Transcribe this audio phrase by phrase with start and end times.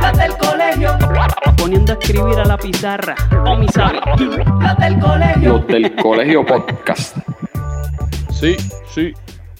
[0.00, 0.98] Las del colegio.
[1.56, 3.14] Poniendo a escribir a la pizarra.
[3.46, 4.00] O mi sabe.
[4.60, 5.48] Las del colegio.
[5.52, 7.16] Los del colegio podcast.
[8.30, 8.56] Sí,
[8.92, 9.12] sí.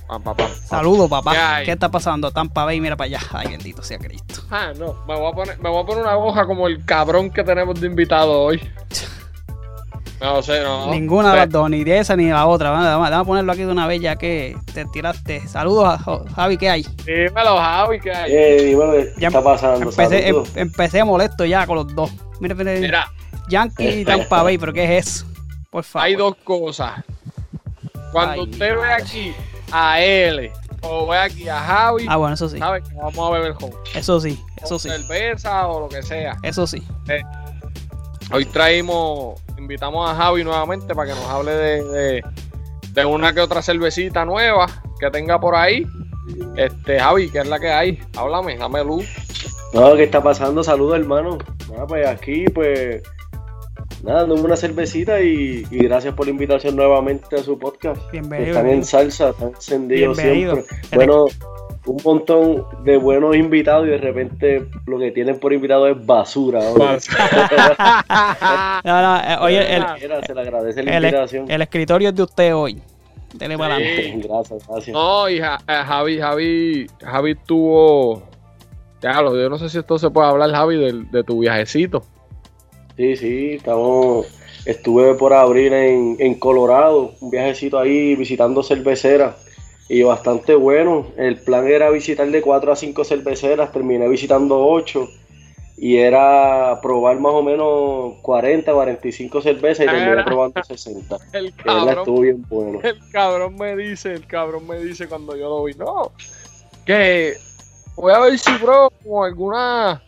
[0.06, 0.46] Papá.
[0.48, 1.32] Saludos, papá.
[1.58, 1.64] ¿Qué?
[1.66, 2.30] ¿Qué está pasando?
[2.30, 3.20] Tampa Bay, mira para allá.
[3.32, 4.42] Ay, bendito sea Cristo.
[4.50, 7.30] Ah, no, me voy a poner, me voy a poner una hoja como el cabrón
[7.30, 8.60] que tenemos de invitado hoy.
[10.22, 10.88] No sé, no.
[10.90, 12.70] Ninguna de las dos, ni de esa ni de la otra.
[12.70, 15.46] Vamos, a ponerlo aquí de una vez ya que te tiraste.
[15.48, 15.98] Saludos a
[16.36, 16.82] Javi, ¿qué hay?
[17.04, 18.32] Dímelo, Javi, ¿qué hay?
[18.32, 19.90] Eh, dímelo, ¿qué Ya está pasando?
[19.90, 22.12] Empecé, em- empecé molesto ya con los dos.
[22.38, 23.12] Mira, mira, Mira,
[23.48, 25.26] Yankee y Tampa Bay, pero ¿qué es eso?
[25.70, 26.06] Por favor.
[26.06, 27.02] hay dos cosas.
[28.12, 29.34] Cuando Ay, usted ve aquí
[29.72, 32.58] a L o ve aquí a Javi, Ah, bueno, eso sí.
[32.58, 34.88] sabe que vamos a beber con Eso sí, eso sí.
[34.88, 36.36] cerveza o lo que sea.
[36.44, 36.80] Eso sí.
[38.32, 42.24] Hoy traímos, invitamos a Javi nuevamente para que nos hable de, de,
[42.92, 44.66] de una que otra cervecita nueva
[44.98, 45.86] que tenga por ahí.
[46.56, 47.98] Este, Javi, ¿qué es la que hay?
[48.16, 49.06] Háblame, dame luz.
[49.72, 50.62] No, ¿qué está pasando?
[50.62, 51.38] Saludos, hermano.
[51.70, 53.02] Nada, pues aquí, pues.
[54.02, 58.00] Nada, dándome una cervecita y, y gracias por la invitación nuevamente a su podcast.
[58.10, 58.50] Bienvenido.
[58.50, 60.54] Están en salsa, están encendidos Bienvenido.
[60.56, 60.96] siempre.
[60.96, 61.26] Bueno,
[61.84, 66.60] un montón de buenos invitados y de repente lo que tienen por invitado es basura.
[66.68, 66.98] ahora.
[68.84, 69.84] No, no, eh, oye, el,
[70.26, 71.50] se le agradece la el, invitación.
[71.50, 72.80] el escritorio es de usted hoy.
[73.34, 73.82] Dele para Sí.
[73.84, 74.28] adelante.
[74.28, 74.94] Gracias, gracias.
[74.94, 78.22] No, y eh, Javi, Javi, Javi tuvo.
[79.00, 82.02] Ya, lo- yo no sé si esto se puede hablar, Javi, del- de, tu viajecito.
[82.96, 84.26] Sí, sí, estamos.
[84.66, 89.34] Estuve por abril en, en Colorado, un viajecito ahí visitando cerveceras
[89.92, 91.06] y bastante bueno.
[91.18, 95.06] El plan era visitar de 4 a 5 cerveceras, terminé visitando 8
[95.76, 100.24] y era probar más o menos 40, 45 cervezas y terminé Era.
[100.24, 101.18] probando 60.
[101.34, 102.80] El verdad estuvo cabrón, bien bueno.
[102.82, 106.12] el cabrón me dice, el cabrón me dice cuando yo lo vi, no,
[106.86, 107.34] que
[107.94, 110.00] voy a ver si pruebo como algunas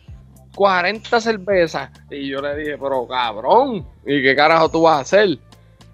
[0.55, 1.91] 40 cervezas.
[2.09, 5.37] Y yo le dije, pero cabrón, ¿y qué carajo tú vas a hacer?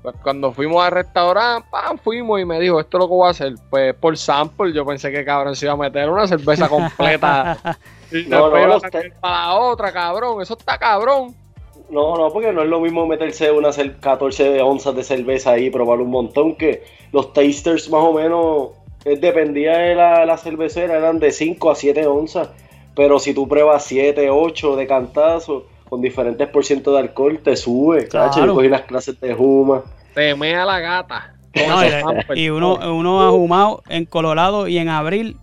[0.02, 3.28] Pues cuando fuimos al restaurante, pam, fuimos y me dijo, esto es lo que voy
[3.28, 3.54] a hacer.
[3.70, 7.58] Pues por sample, yo pensé que cabrón se iba a meter una cerveza completa.
[8.12, 10.42] y No, no, iba a los sacar te- para la otra, cabrón.
[10.42, 11.36] Eso está cabrón.
[11.92, 15.66] No, no, porque no es lo mismo meterse unas cer- 14 onzas de cerveza ahí
[15.66, 18.70] y probar un montón que los tasters más o menos,
[19.04, 22.50] dependía de la, la cervecera, eran de 5 a 7 onzas,
[22.96, 27.54] pero si tú pruebas 7, 8 de cantazo, con diferentes por ciento de alcohol, te
[27.58, 28.30] sube, Claro.
[28.30, 28.46] ¿cacho?
[28.46, 29.82] Yo cogí las clases de Juma.
[30.16, 31.34] Te mea la gata.
[31.68, 31.82] No,
[32.34, 32.96] y- uno, no.
[32.96, 35.36] uno ha fumado en Colorado y en abril,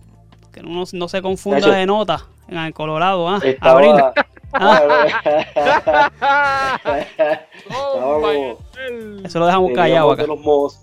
[0.51, 2.25] que uno no se confunda de nota.
[2.47, 3.39] En el Colorado, ¿ah?
[3.43, 3.79] Estaba...
[3.79, 3.93] Abril.
[7.71, 8.57] Oh,
[9.23, 10.21] Eso lo dejamos callado teníamos acá.
[10.23, 10.81] de los mozos.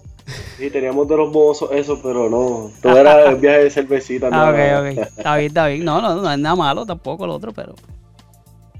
[0.57, 4.29] Sí, teníamos de los mozos eso, pero no, todo era el viaje de cervecita.
[4.31, 4.99] Ah, no, ok, ok.
[5.19, 5.85] Está bien, está bien.
[5.85, 7.75] No, no, no es nada malo tampoco el otro, pero.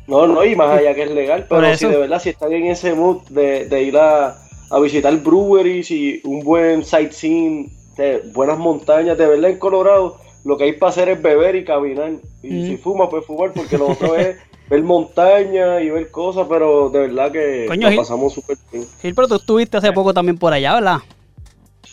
[0.07, 2.67] No, no, y más allá que es legal, pero si de verdad, si están en
[2.67, 4.37] ese mood de, de ir a,
[4.71, 10.57] a visitar breweries y un buen sightseeing, de buenas montañas, de verdad en Colorado, lo
[10.57, 12.13] que hay para hacer es beber y caminar.
[12.43, 12.67] Y Mm.
[12.67, 14.37] si fuma, pues fumar, porque lo otro es
[14.71, 18.87] ver montañas y ver cosas, pero de verdad que Coño, pasamos súper bien.
[19.01, 20.99] Gil, pero tú estuviste hace poco también por allá, ¿verdad?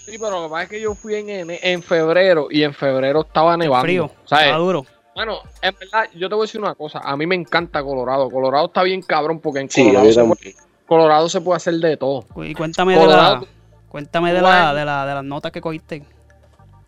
[0.06, 3.22] Sí, pero lo que pasa es que yo fui en, en febrero y en febrero
[3.22, 3.86] estaba nevando.
[3.86, 4.06] Frío.
[4.26, 4.86] O sea, Estaba duro.
[5.16, 7.00] Bueno, en verdad, yo te voy a decir una cosa.
[7.04, 8.30] A mí me encanta Colorado.
[8.30, 10.56] Colorado está bien cabrón porque en Sí, Colorado, se, puede,
[10.88, 12.26] Colorado se puede hacer de todo.
[12.44, 13.44] Y cuéntame de la,
[13.90, 16.04] cuéntame de la, de la, de las notas que cogiste.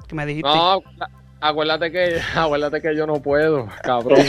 [0.07, 0.50] Que me dijiste.
[0.50, 0.81] No,
[1.42, 4.19] acuérdate que, acuérdate que yo no puedo, cabrón.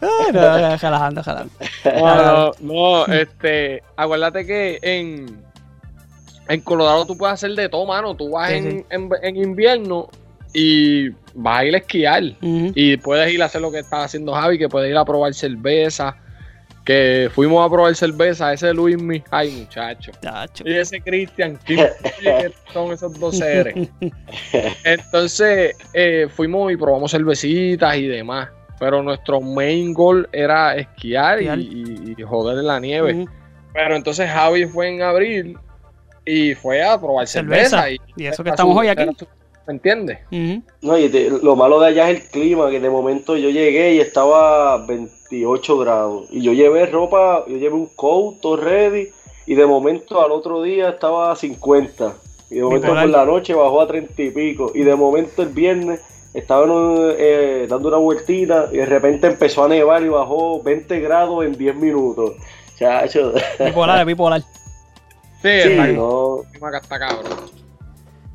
[0.00, 1.52] Ay, no, no, jalando, jalando.
[1.84, 5.44] No, no, no, este, acuérdate que en
[6.48, 8.14] en Colorado tú puedes hacer de todo, mano.
[8.14, 8.84] Tú vas Sí, en, sí.
[8.90, 10.08] en- en invierno
[10.52, 12.22] y vas a ir a esquiar.
[12.40, 15.32] Y puedes ir a hacer lo que está haciendo Javi, que puedes ir a probar
[15.34, 16.16] cerveza.
[16.84, 20.12] Que fuimos a probar cerveza, ese Luismi, ay muchacho.
[20.22, 20.62] Chacho.
[20.64, 21.90] Y ese Cristian, qué
[22.72, 23.88] son esos dos seres.
[24.84, 28.48] Entonces, eh, fuimos y probamos cervecitas y demás.
[28.78, 31.58] Pero nuestro main goal era esquiar, y- Esquiar.
[31.58, 33.26] Y, y joder en la nieve.
[33.72, 35.58] Pero entonces Javi fue en abril
[36.24, 37.82] y fue a probar cerveza.
[37.82, 37.90] Cerveza.
[37.90, 39.04] y, Y eso que estamos su- hoy aquí.
[39.18, 39.26] su-
[39.66, 40.18] ¿Me entiendes?
[40.82, 43.94] No, y te- lo malo de allá es el clima, que de momento yo llegué
[43.94, 46.26] y estaba 28 grados.
[46.30, 49.08] Y yo llevé ropa, yo llevé un coat todo ready,
[49.46, 52.14] y de momento al otro día estaba a 50.
[52.50, 54.70] Y de momento por la noche bajó a 30 y pico.
[54.74, 56.00] Y de momento el viernes
[56.32, 56.70] estaban
[57.18, 61.56] eh, dando una vueltita y de repente empezó a nevar y bajó 20 grados en
[61.58, 62.34] 10 minutos.
[62.78, 63.32] Chacho.
[63.58, 64.42] Bipolar, bipolar.
[64.42, 64.46] Sí,
[65.42, 66.42] Sí, está no.
[66.52, 67.45] clima que está cabrón.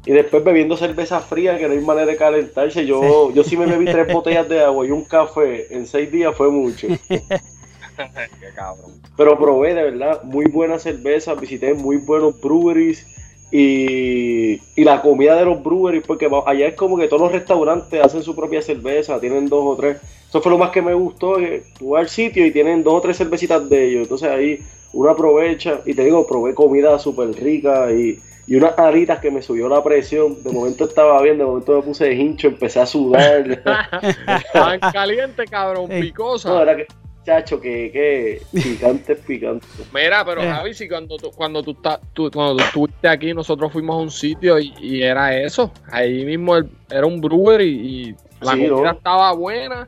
[0.06, 2.86] Y después bebiendo cerveza fría, que no hay manera de calentarse.
[2.86, 6.36] Yo, yo sí me bebí tres botellas de agua y un café en seis días
[6.36, 6.88] fue mucho.
[7.07, 8.92] Qué cabrón.
[9.15, 13.06] Pero probé de verdad muy buena cerveza, visité muy buenos breweries
[13.51, 18.03] y, y la comida de los breweries, porque allá es como que todos los restaurantes
[18.03, 19.98] hacen su propia cerveza, tienen dos o tres.
[20.27, 22.95] Eso fue lo más que me gustó, que tú vas al sitio y tienen dos
[22.95, 24.03] o tres cervecitas de ellos.
[24.03, 24.59] Entonces ahí
[24.94, 29.41] uno aprovecha y te digo, probé comida súper rica y, y unas aritas que me
[29.41, 30.41] subió la presión.
[30.43, 33.47] De momento estaba bien, de momento me puse de hincho, empecé a sudar.
[34.27, 36.49] Estaban calientes, cabrón, picosa.
[36.49, 36.88] no, era que,
[37.25, 39.65] chacho, que, que picante, picante.
[39.93, 40.47] Mira, pero Eh.
[40.49, 43.99] Javi, si cuando tú, cuando tú, estás- tú- cuando tú estuviste aquí, nosotros fuimos a
[43.99, 45.71] un sitio y, y era eso.
[45.91, 47.67] Ahí mismo el- era un brewer y,
[48.09, 48.91] y la Sí, comida ¿no?
[48.97, 49.88] estaba buena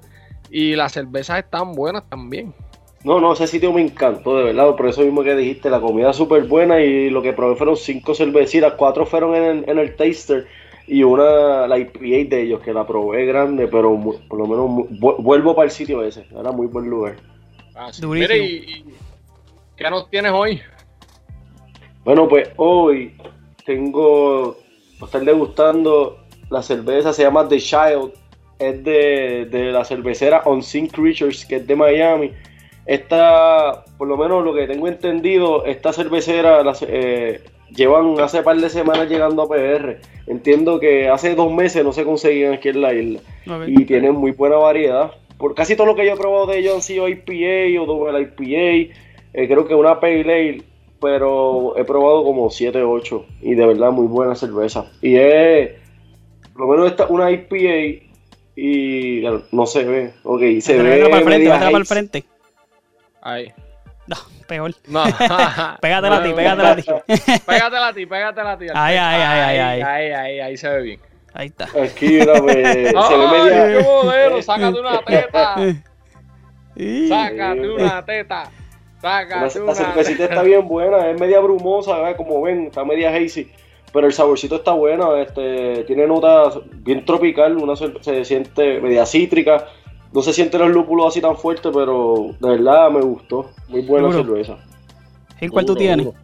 [0.51, 2.53] y las cervezas están buenas también.
[3.03, 6.13] No, no, ese sitio me encantó, de verdad, por eso mismo que dijiste, la comida
[6.13, 9.95] súper buena y lo que probé fueron cinco cervecitas, cuatro fueron en el, en el
[9.95, 10.47] taster
[10.87, 14.89] y una, la IPA de ellos, que la probé grande, pero por lo menos
[15.19, 17.15] vuelvo para el sitio ese, era muy buen lugar.
[17.75, 18.05] Ah, sí.
[18.05, 18.85] Mira, y, y-
[19.75, 20.61] ¿qué nos tienes hoy?
[22.05, 23.15] Bueno, pues hoy
[23.65, 24.55] tengo,
[24.99, 26.19] voy a estar degustando
[26.49, 28.11] la cerveza, se llama The Child,
[28.59, 32.31] es de, de la cervecera Unseen Creatures, que es de Miami.
[32.85, 37.41] Esta, por lo menos lo que tengo entendido, esta cervecera la ce- eh,
[37.73, 39.97] llevan hace par de semanas llegando a PR.
[40.27, 43.19] Entiendo que hace dos meses no se conseguían aquí en la isla
[43.67, 45.11] y tienen muy buena variedad.
[45.37, 48.21] Por casi todo lo que yo he probado de ellos han sido IPA o double
[48.21, 48.93] IPA,
[49.33, 50.61] eh, creo que una Pale Ale,
[51.01, 54.91] pero he probado como 7 o 8 y de verdad muy buena cerveza.
[55.01, 55.71] Y es,
[56.53, 58.03] por lo menos esta una IPA
[58.55, 62.23] y no se ve, ok, se Métela ve para el frente, para el frente.
[63.23, 63.53] Ahí.
[64.05, 64.17] No,
[64.47, 64.71] peor.
[64.87, 65.03] No.
[65.81, 66.83] Pégatela a ti, No, pégatela a ti.
[67.45, 68.65] Pégatela a ti, pégatela a ti.
[68.73, 69.81] Ay, ay, ay, ay, ay.
[69.81, 70.99] Ahí, ahí, ahí se ve bien.
[71.33, 71.63] Ahí está.
[71.81, 73.77] Aquí, mira, pues, se ve ¡Ay, media...
[73.77, 74.41] qué modelo!
[74.41, 75.55] ¡Sácate una teta!
[77.07, 78.51] ¡Sácate una teta!
[79.01, 82.17] La, ¡Sácate la una cervecita está bien buena, es media brumosa, ¿verdad?
[82.17, 83.51] como ven, está media hazy,
[83.91, 89.67] pero el saborcito está bueno, este, tiene notas bien tropical, una se siente media cítrica,
[90.13, 94.07] no se sienten los lúpulos así tan fuertes, pero de verdad me gustó, muy buena
[94.07, 94.23] Duro.
[94.23, 94.57] cerveza.
[95.41, 96.05] ¿Y cuál tú tienes?
[96.05, 96.17] duro.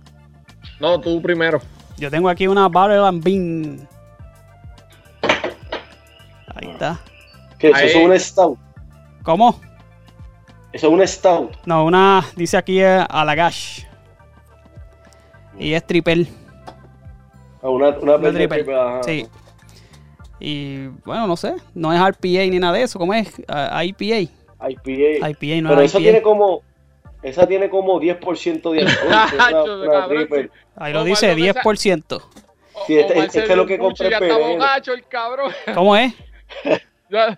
[0.79, 1.59] No, tú primero.
[1.97, 3.87] Yo tengo aquí una Barrel and Bean.
[6.55, 6.99] Ahí está.
[7.57, 7.81] ¿Qué es eso?
[7.81, 7.89] Ahí.
[7.89, 8.59] ¿Eso es un stout?
[9.23, 9.59] ¿Cómo?
[10.71, 11.51] Eso es un stout.
[11.65, 13.83] No, una, dice aquí eh, Alagash.
[15.57, 16.27] Y es triple.
[17.61, 18.47] Ah, una, una, triple.
[18.47, 19.03] triple, ajá.
[19.03, 19.27] Sí.
[20.39, 21.53] Y bueno, no sé.
[21.73, 22.97] No es RPA ni nada de eso.
[22.99, 23.33] ¿Cómo es?
[23.47, 24.19] Ah, IPA.
[24.69, 25.29] IPA.
[25.29, 26.03] IPA no pero es esa IPA.
[26.03, 26.61] tiene como,
[27.23, 28.81] esa tiene como 10% de
[29.39, 30.49] alcohol, una- una.
[30.77, 31.61] Ahí lo dice, ¿dónde está?
[31.61, 32.21] 10%.
[32.87, 34.25] Sí, este- Omar este es lo que compré en está
[34.93, 35.51] el cabrón.
[35.73, 36.13] ¿Cómo es?
[37.11, 37.35] Ya,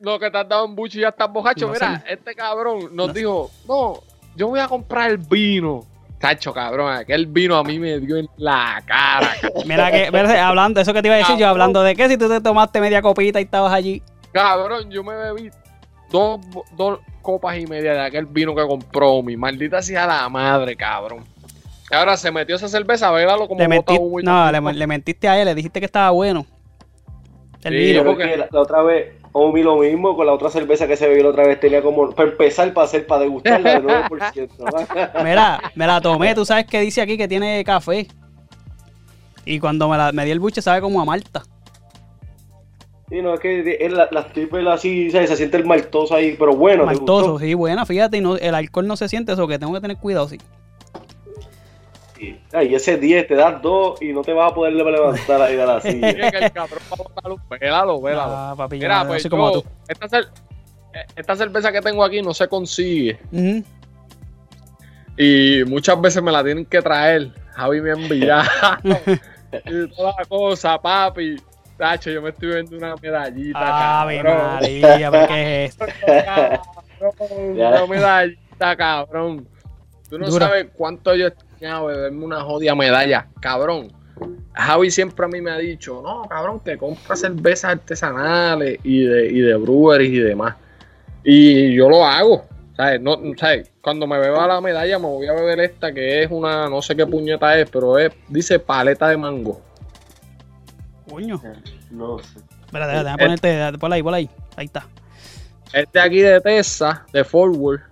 [0.00, 1.68] lo que te has dado un buche y ya estás bocacho.
[1.68, 2.12] No Mira, sé.
[2.14, 3.18] este cabrón nos No sé.
[3.20, 4.00] dijo, no,
[4.34, 5.86] yo voy a comprar el vino.
[6.22, 9.32] Chacho, cabrón, aquel vino a mí me dio en la cara.
[9.40, 9.62] cabrón.
[9.66, 12.16] Mira que, mira, hablando, eso que te iba a decir yo, hablando de que si
[12.16, 14.00] tú te tomaste media copita y estabas allí.
[14.32, 15.50] Cabrón, yo me bebí
[16.10, 16.40] dos,
[16.76, 21.24] dos copas y media de aquel vino que compró mi maldita sea la madre, cabrón.
[21.90, 25.44] Ahora se metió esa cerveza, véalo como Le, y no, le, le mentiste a él,
[25.46, 26.46] le dijiste que estaba bueno.
[27.64, 28.04] El Sí, vino.
[28.04, 31.22] Porque- la, la otra vez, Omi lo mismo, con la otra cerveza que se bebió
[31.24, 34.48] la otra vez, tenía como, para empezar, para hacer, para degustarla de 9%.
[35.24, 38.06] Mira, me la tomé, tú sabes que dice aquí que tiene café.
[39.44, 41.42] Y cuando me, la, me di el buche sabe como a Malta.
[43.08, 45.28] Sí, no, es que es la- las triples así, ¿sabes?
[45.30, 48.54] se siente el maltoso ahí, pero bueno, ¿te Maltoso, sí, buena, fíjate, y no, el
[48.54, 50.38] alcohol no se siente eso, que tengo que tener cuidado, sí.
[52.22, 55.56] Y, ay, ese 10 te das 2 y no te vas a poder levantar ahí
[55.56, 56.30] de la silla.
[56.30, 58.32] Que el cabrón va a botar un- Vélalo, vélalo.
[58.36, 59.68] Ah, papi, yo Mira, no pues soy como yo, tú.
[59.88, 60.28] esta, cer-
[61.16, 63.18] esta cerveza que tengo aquí no se consigue.
[63.32, 63.64] Ujú.
[65.18, 67.32] Y muchas veces me la tienen que traer.
[67.54, 68.48] Javi me ha enviado.
[69.66, 71.36] y toda la cosa, papi.
[71.76, 74.52] Tacho, yo me estoy viendo una medallita, Ave cabrón.
[74.54, 75.86] María, ¿pero qué es esto?
[77.00, 77.58] Cabrón.
[77.58, 79.48] Una medallita, cabrón.
[80.08, 80.46] Tú no Dura.
[80.46, 83.92] sabes cuánto yo he extrañado beberme una jodida medalla, cabrón.
[84.52, 89.28] Javi siempre a mí me ha dicho, no, cabrón, que compra cervezas artesanales y de,
[89.28, 90.56] y de breweries y demás.
[91.24, 92.44] Y yo lo hago.
[92.76, 93.00] ¿Sabes?
[93.00, 93.70] No, ¿sabes?
[93.82, 96.96] Cuando me beba la medalla me voy a beber esta que es una, no sé
[96.96, 99.60] qué puñeta es, pero es, dice paleta de mango.
[101.08, 101.40] Coño.
[101.90, 102.38] No sé.
[102.64, 104.28] Espérate, déjame ponerte, déjate, por ahí, por ahí.
[104.56, 104.86] Ahí está.
[105.72, 107.91] Este aquí de Texas, de Forward.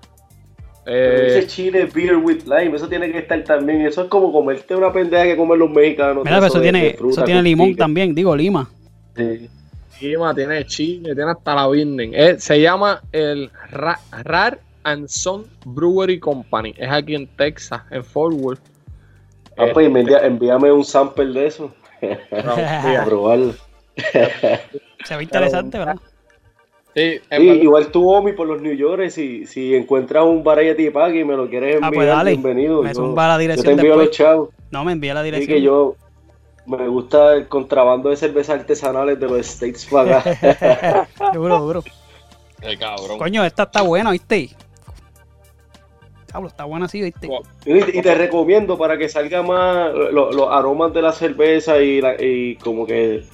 [0.87, 3.83] Eh, ese chile beer with lime, eso tiene que estar también.
[3.83, 6.25] Eso es como comerte una pendeja que comen los mexicanos.
[6.25, 8.69] Mira, pero eso tiene, fruta eso tiene limón también, digo lima.
[9.17, 9.49] Sí.
[10.01, 12.13] Lima, tiene chile, tiene hasta la Birnen.
[12.15, 16.75] Eh, se llama el Ra- Rar and Son Brewery Company.
[16.79, 18.59] Es aquí en Texas, en Forward.
[19.59, 21.75] Ah, pues envía- envíame un sample de eso.
[22.31, 23.53] No, A probarlo.
[25.05, 25.97] Se ve interesante, ¿verdad?
[27.31, 31.25] Sí, igual tú, Omi, por los New York, si, si encuentras un variety pack y
[31.25, 32.31] me lo quieres enviar, Ah, pues dale.
[32.33, 32.83] bienvenido.
[32.83, 34.07] Me Yo, la yo te dirección envío después.
[34.09, 34.49] los chavos.
[34.71, 35.57] No, me envía la Así dirección.
[35.57, 35.97] que yo
[36.67, 41.09] me gusta el contrabando de cervezas artesanales de los States para acá.
[41.35, 41.85] duro, duro.
[42.61, 43.19] Qué cabrón.
[43.19, 44.51] Coño, esta está buena, ¿viste?
[46.33, 47.29] Pablo, está buena así, ¿viste?
[47.67, 52.01] y, y te recomiendo para que salga más lo- los aromas de la cerveza y,
[52.01, 53.25] la- y como que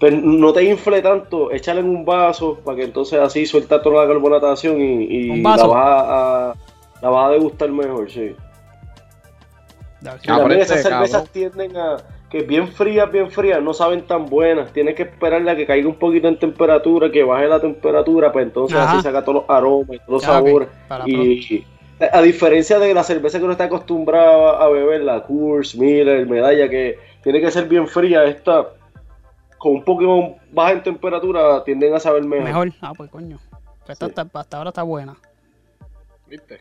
[0.00, 4.02] pero no te infle tanto, échale en un vaso para que entonces así suelta toda
[4.04, 6.54] la carbonatación y, y ¿Un la, vas a, a-
[7.02, 8.34] la vas a degustar mejor, sí.
[10.24, 11.32] También Aprende, esas cervezas cabrón.
[11.32, 11.96] tienden a
[12.30, 14.72] que bien frías, bien frías, no saben tan buenas.
[14.72, 18.44] Tienes que esperarle a que caiga un poquito en temperatura, que baje la temperatura, pues
[18.46, 18.92] entonces Ajá.
[18.92, 20.68] así saca todos los aromas y todos los Ah, sabores.
[20.86, 21.64] Para Y
[22.12, 26.68] a diferencia de la cerveza que uno está acostumbrado a beber, la Coors, Miller, Medalla,
[26.68, 28.68] que tiene que ser bien fría, esta
[29.58, 32.44] con un poquito baja en temperatura tienden a saber mejor.
[32.44, 32.72] Mejor.
[32.80, 33.38] Ah, pues coño.
[33.84, 35.16] Pues esta hasta ahora está buena.
[36.26, 36.60] ¿Viste?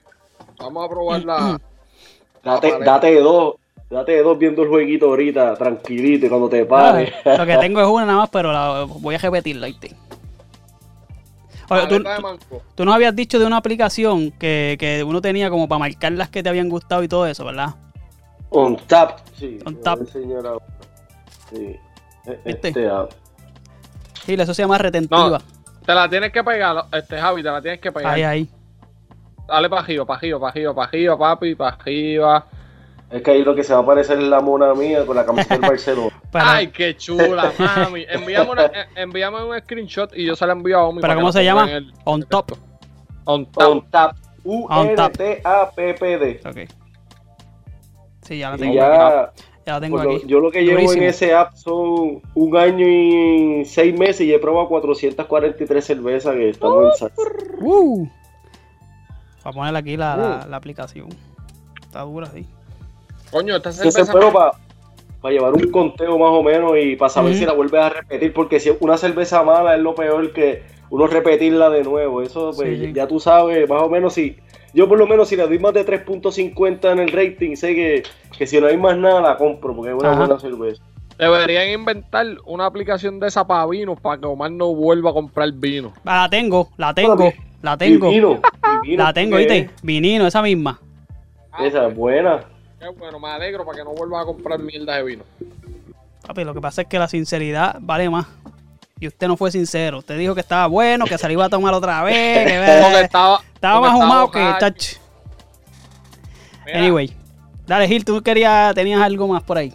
[0.60, 1.62] Vamos a probar la.
[2.44, 2.86] Date, Vale.
[2.86, 3.56] date de dos,
[3.90, 7.12] date de dos viendo el jueguito ahorita, tranquilito, y cuando te pares.
[7.26, 9.94] Lo que tengo es una nada más, pero la, voy a repetirla, ¿viste?
[11.70, 12.02] Oye, tú,
[12.76, 16.30] tú nos habías dicho de una aplicación que, que uno tenía como para marcar las
[16.30, 17.76] que te habían gustado y todo eso, ¿verdad?
[18.50, 19.60] On tap, sí.
[19.66, 20.00] On tap.
[21.50, 21.76] Sí.
[22.28, 22.68] E- ¿Viste?
[22.70, 23.08] Este, ah,
[24.26, 25.40] Sí, eso se llama retentiva.
[25.86, 28.14] Te la tienes que pegar, este Javi, te la tienes que pegar.
[28.14, 28.50] ahí, ahí.
[29.48, 32.46] Dale para arriba, para arriba, para arriba, para arriba, papi, para arriba.
[33.10, 35.26] es que ahí lo que se va a parecer es la mona mía con la
[35.26, 36.12] camiseta del Barcelona.
[36.30, 38.06] Para- Ay, qué chula, mami.
[38.10, 41.00] Envíame, una- envíame un screenshot y yo se la envío a Omi.
[41.00, 41.72] ¿Pero cómo se llama?
[41.72, 42.52] el- On top.
[43.24, 43.64] On top.
[43.64, 44.18] On tap.
[45.28, 46.42] U-N-T-A-P-P-D.
[46.46, 46.58] Ok.
[48.24, 49.42] Sí, ya la Y tengo aquí.
[49.68, 52.58] Ya, Ya la tengo pues, lo- yo lo que llevo en ese app son un
[52.58, 57.16] año y seis meses y he probado 443 cervezas que estamos en salsa.
[57.60, 57.98] Uh.
[58.00, 58.10] Voy
[59.44, 60.20] a poner aquí la, Uh.
[60.20, 61.08] la, la aplicación.
[61.82, 62.46] Está dura, sí.
[63.32, 64.14] Coño, esta Entonces, cerveza.
[64.14, 67.90] pero para llevar un conteo más o menos y para saber si la vuelves a
[67.90, 72.22] repetir, porque si una cerveza mala es lo peor que uno repetirla de nuevo.
[72.22, 72.94] Eso, pues, Sí, sí.
[72.94, 74.38] ya tú sabes, más o menos si.
[74.74, 78.04] Yo, por lo menos, si le doy más de 3.50 en el rating, sé que,
[78.38, 80.20] que si no hay más nada, la compro, porque es una Ajá.
[80.20, 80.84] buena cerveza.
[81.18, 85.52] Deberían inventar una aplicación de esa para vinos para que Omar no vuelva a comprar
[85.54, 85.94] vino.
[86.06, 88.10] Ah, La tengo, la tengo, la tengo.
[88.10, 88.40] Divino,
[88.84, 89.70] divino, La tengo, ¿qué ¿viste?
[89.82, 90.80] Vinino, esa misma.
[91.60, 91.68] es?
[91.68, 92.42] Esa es buena.
[92.80, 95.24] Qué bueno, me alegro para que no vuelva a comprar mierda de vino.
[96.28, 98.28] Papi, lo que pasa es que la sinceridad vale más.
[99.00, 100.00] Y usted no fue sincero.
[100.00, 102.48] Usted dijo que estaba bueno, que se lo iba a tomar otra vez.
[102.48, 104.60] Que, Porque estaba, estaba más humado que borracho.
[104.60, 104.94] chach.
[106.66, 107.14] Mira, Anyway.
[107.68, 109.74] Dale, Gil, tú querías, tenías algo más por ahí.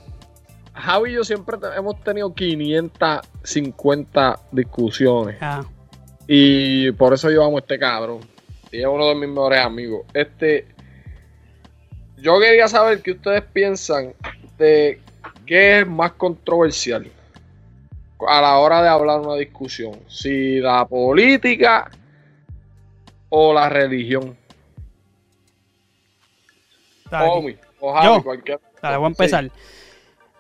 [0.75, 5.37] Javi y yo siempre te- hemos tenido 550 discusiones.
[5.41, 5.63] Ah,
[6.27, 8.21] Y por eso yo amo a este cabrón.
[8.71, 10.03] Y es uno de mis mejores amigos.
[10.15, 10.67] Este.
[12.17, 14.15] Yo quería saber qué ustedes piensan
[14.59, 15.01] de
[15.45, 17.07] qué es más controversial
[18.29, 19.99] a la hora de hablar una discusión.
[20.09, 21.91] Si la política
[23.29, 24.37] o la religión.
[27.11, 28.23] Omi, o Javi, Yo.
[28.23, 28.61] cualquier.
[28.81, 29.51] dale, voy a empezar.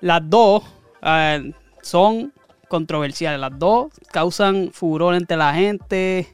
[0.00, 0.64] Las dos
[1.02, 2.32] eh, son
[2.68, 3.38] controversiales.
[3.38, 6.28] Las dos causan furor entre la gente.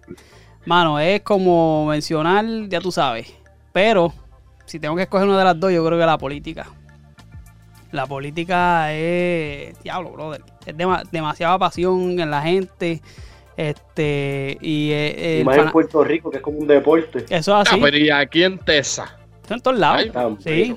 [0.65, 3.35] Mano, es como mencionar, ya tú sabes.
[3.73, 4.13] Pero,
[4.65, 6.67] si tengo que escoger una de las dos, yo creo que la política.
[7.93, 9.79] La política es.
[9.83, 10.43] Diablo, brother.
[10.67, 13.01] Es dema- demasiada pasión en la gente.
[13.57, 14.57] Este.
[14.61, 17.25] Y, eh, Y más en Puerto Rico, que es como un deporte.
[17.29, 17.81] eso es Ah, así.
[17.81, 19.11] pero y aquí en Texas.
[19.49, 20.11] En todos lados.
[20.15, 20.77] Ay, Sí,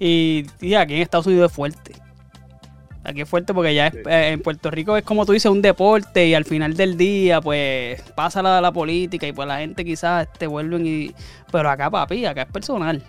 [0.00, 1.92] y, y aquí en Estados Unidos es fuerte.
[3.04, 4.00] Aquí es fuerte porque ya es- Sí.
[4.06, 7.40] eh, en Puerto Rico es como tú dices, un deporte y al final del día
[7.40, 11.14] pues pasa la, la política y pues la gente quizás te vuelven y...
[11.50, 13.02] Pero acá papi, acá es personal.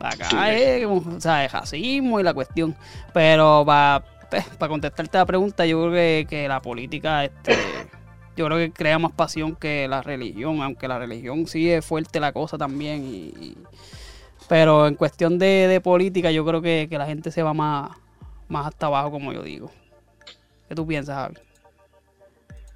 [0.00, 0.36] Acá Sí.
[0.40, 2.76] es, como, o sea, es racismo y la cuestión.
[3.12, 4.02] Pero para
[4.68, 7.54] contestarte la pregunta, yo creo que, que la política, este,
[8.36, 12.20] yo creo que crea más pasión que la religión, aunque la religión sí es fuerte
[12.20, 13.04] la cosa también.
[13.04, 13.56] Y, y-
[14.48, 17.90] pero en cuestión de, de política, yo creo que, que la gente se va más,
[18.48, 19.70] más hasta abajo, como yo digo.
[20.68, 21.36] ¿Qué tú piensas, Javi?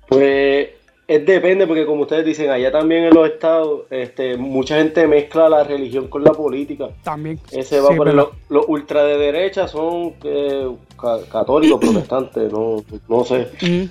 [0.08, 0.70] Pues
[1.12, 5.48] es depende, porque como ustedes dicen, allá también en los estados, este, mucha gente mezcla
[5.48, 6.90] la religión con la política.
[7.02, 7.40] También.
[7.50, 10.68] Ese va Sí, por los, los ultra de derecha son eh,
[11.00, 13.48] ca- católicos, protestantes, no, no sé.
[13.62, 13.88] Ujú.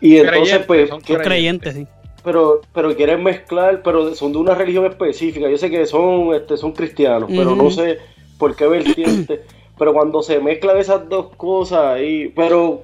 [0.00, 1.86] Y entonces, Creyentes, pues, son ¿qué- Creyente, sí.
[2.24, 5.48] pero, pero quieren mezclar, pero son de una religión específica.
[5.48, 7.98] Yo sé que son, este, son cristianos, pero no sé
[8.38, 9.42] por qué vertiente.
[9.78, 12.82] pero cuando se mezclan esas dos cosas ahí, pero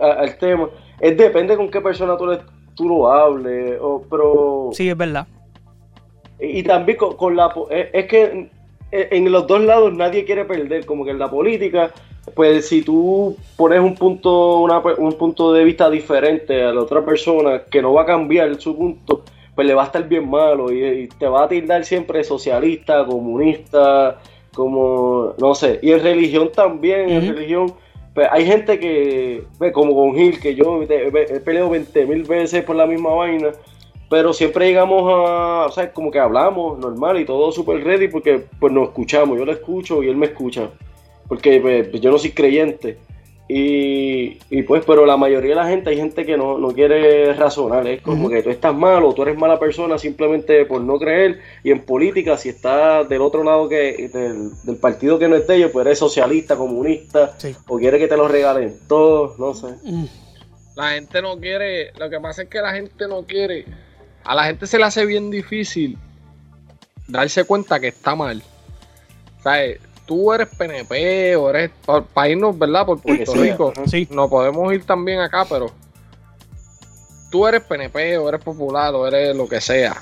[0.00, 0.68] al tema,
[0.98, 2.40] es depende con qué persona tú, le-
[2.74, 5.26] tú lo hables, o, pero Sí, es verdad.
[6.38, 8.50] y también con, con la po- es, que en,
[8.90, 11.90] en los dos lados nadie quiere perder, como que en la política,
[12.34, 16.80] pues si tú pones un punto, una pe- un punto de vista diferente a la
[16.82, 19.22] otra persona que no va a cambiar su punto,
[19.54, 23.04] pues le va a estar bien malo y, y te va a tildar siempre socialista,
[23.04, 24.18] comunista,
[24.54, 25.78] como no sé.
[25.82, 27.72] Y en religión también, en religión,
[28.20, 32.62] pues hay gente que, ve, como con Gil, que yo he peleado 20 mil veces
[32.62, 33.52] por la misma vaina.
[34.10, 38.44] Pero siempre llegamos a, o sea, como que hablamos normal y todo súper ready porque
[38.58, 40.68] pues nos escuchamos, yo lo escucho y él me escucha,
[41.28, 42.98] porque pues, yo no soy creyente.
[43.52, 47.34] Y, y, pues, pero la mayoría de la gente, hay gente que no, no quiere
[47.34, 51.00] razonar, es como que tú estás mal o tú eres mala persona simplemente por no
[51.00, 51.40] creer.
[51.64, 55.48] Y en política, si estás del otro lado que del, del partido que no es
[55.48, 57.56] de ellos, pues eres socialista, comunista, Sí.
[57.66, 59.74] o quiere que te lo regalen todos, no sé.
[59.82, 60.04] Mm.
[60.76, 63.64] La gente no quiere, lo que pasa es que la gente no quiere,
[64.22, 65.98] a la gente se le hace bien difícil
[67.08, 68.44] darse cuenta que está mal.
[69.42, 69.80] ¿Sabes?
[70.10, 71.70] Tú eres PNP o eres,
[72.12, 72.84] para irnos, ¿verdad?
[72.84, 73.72] Por Puerto Rico.
[73.86, 74.08] Sí.
[74.10, 75.66] No podemos ir también acá, pero
[77.30, 79.94] tú eres PNP o eres popular o eres lo que sea.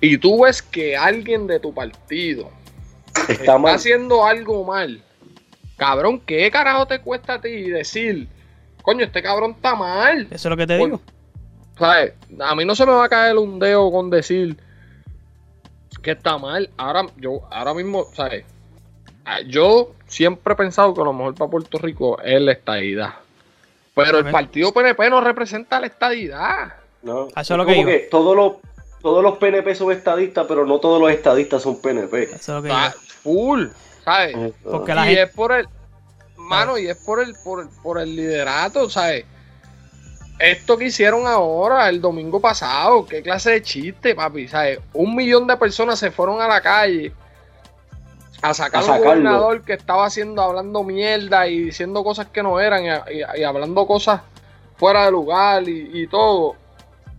[0.00, 2.48] Y tú ves que alguien de tu partido
[3.08, 3.74] Está está mal.
[3.74, 5.02] haciendo algo mal.
[5.76, 8.28] Cabrón, ¿qué carajo te cuesta a ti decir,
[8.82, 10.28] coño, este cabrón está mal?
[10.30, 11.00] Eso es lo que te Por- digo.
[11.76, 12.12] ¿Sabes?
[12.38, 14.56] A mí no se me va a caer un dedo con decir
[16.04, 16.70] que está mal.
[16.76, 18.44] Ahora, yo, ahora mismo, ¿sabes?
[19.24, 23.14] Ah, Yo siempre he pensado que lo mejor para Puerto Rico es la estadidad.
[23.94, 26.74] Pero el partido PNP no representa la estadidad.
[27.02, 28.54] No, A eso es lo que que todos los,
[29.02, 32.24] todos los PNP son estadistas, pero no todos los estadistas son PNP.
[32.24, 33.00] Eso es lo que Ah, digo.
[33.22, 33.66] full,
[34.04, 34.36] ¿sabes?
[34.62, 35.68] Porque y la gente- es por el
[36.36, 39.24] mano y es por el por, el- por el liderato ¿sabes?
[40.38, 44.80] esto que hicieron ahora el domingo pasado qué clase de chiste papi ¿sabes?
[44.94, 47.12] un millón de personas se fueron a la calle
[48.42, 52.58] a sacar A un gobernador que estaba haciendo hablando mierda y diciendo cosas que no
[52.60, 54.20] eran y, y- y hablando cosas
[54.76, 56.56] fuera de lugar y, y todo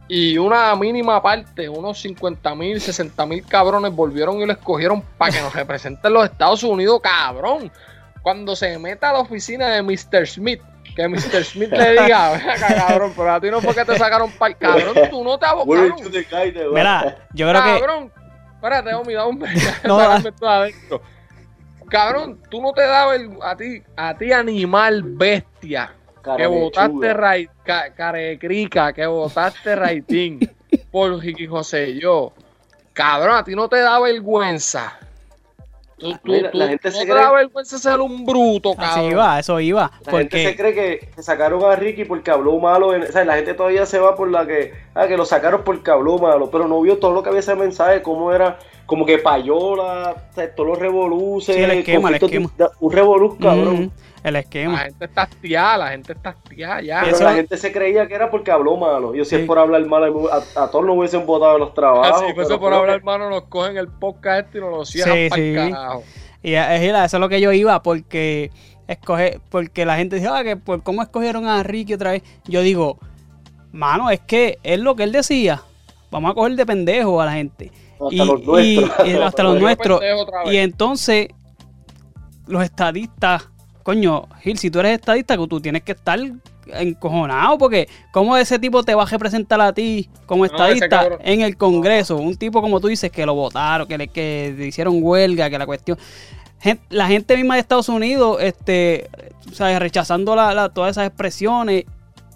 [0.07, 5.31] y una mínima parte, unos 50 mil, 60 mil cabrones volvieron y lo escogieron para
[5.31, 7.71] que nos representen los Estados Unidos, cabrón.
[8.21, 10.27] Cuando se meta a la oficina de Mr.
[10.27, 10.61] Smith,
[10.97, 11.45] que Mr.
[11.45, 14.53] Smith le diga, "Ven acá, cabrón, pero a ti no fue que te sacaron para
[14.53, 15.95] cabrón, tú no te abocaron.
[16.73, 17.79] Mira, yo creo que.
[18.61, 19.39] Cabrón, espérate, Omi, da un
[19.87, 21.01] No, de adentro.
[21.89, 26.89] Cabrón, tú no te dabas el- a ti, a ti animal bestia, Cara que votaste
[27.65, 30.39] ca- carecrica, que votaste raitín
[30.91, 32.31] por Ricky José yo.
[32.93, 34.97] Cabrón, a ti no te da vergüenza.
[36.01, 38.73] Tú, tú, Mira, tú- la gente no se te cree- da vergüenza ser un bruto,
[38.77, 39.91] Así iba, eso iba.
[40.05, 42.93] La gente se cree que, que sacaron a Ricky porque habló malo.
[42.93, 44.73] En, o sea, la gente todavía se va por la que.
[44.95, 46.49] Ah, que lo sacaron porque habló malo.
[46.51, 48.01] Pero no vio todo lo que había ese mensaje.
[48.01, 48.57] Cómo era.
[48.91, 50.15] Como que payola.
[50.31, 51.55] O sea, todos los revoluces.
[51.55, 52.49] Sí, el esquema, el esquema.
[52.81, 53.85] Un revoluz, cabrón.
[53.85, 53.91] Mm,
[54.27, 54.77] el La esquema.
[54.79, 56.99] gente está hastiada, la gente está hastiada ya.
[57.03, 59.15] Pero Eso- la gente se creía que era porque habló malo.
[59.15, 59.41] Yo si Sí.
[59.43, 62.21] es por hablar malo, a, a todos nos hubiesen votado los trabajos.
[62.21, 65.15] Así fuese por hablar, que- hermano, nos cogen el podcast este y nos lo cierran
[65.17, 65.53] Sí, para sí.
[65.55, 66.03] carajo.
[66.43, 68.51] Y es, es- eso es lo que yo iba, porque
[68.89, 72.23] escoge, porque la gente dice, ah, que por cómo escogieron a Ricky otra vez.
[72.45, 72.97] Yo digo,
[73.71, 75.61] mano, es que es lo que él decía.
[76.11, 77.71] Vamos a coger de pendejo a la gente.
[78.07, 78.91] Hasta y, los nuestros.
[79.07, 80.01] y hasta los nuestros.
[80.45, 81.27] Y entonces,
[82.47, 83.51] los estadistas
[83.83, 86.19] coño, Gil, si tú eres estadista, tú tienes que estar
[86.67, 91.57] encojonado porque ¿cómo ese tipo te va a representar a ti como estadista en el
[91.57, 92.17] Congreso?
[92.17, 95.57] Un tipo como tú dices que lo votaron, que le, que le hicieron huelga, que
[95.57, 95.97] la cuestión...
[96.89, 99.09] La gente misma de Estados Unidos, este,
[99.51, 99.79] ¿sabes?
[99.79, 101.85] rechazando la- la- todas esas expresiones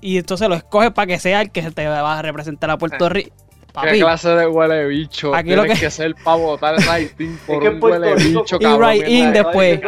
[0.01, 3.07] y entonces lo escoge para que sea el que te va a representar a Puerto
[3.07, 3.35] Rico.
[3.81, 5.33] ¿Qué Papi, clase de huele bicho?
[5.35, 5.91] Aquí lo Tienes que- que...
[5.91, 8.89] ser para votar writing por que en un Puerto huele Rico- bicho, Y cabrón.
[8.91, 9.81] right mierda in de- después.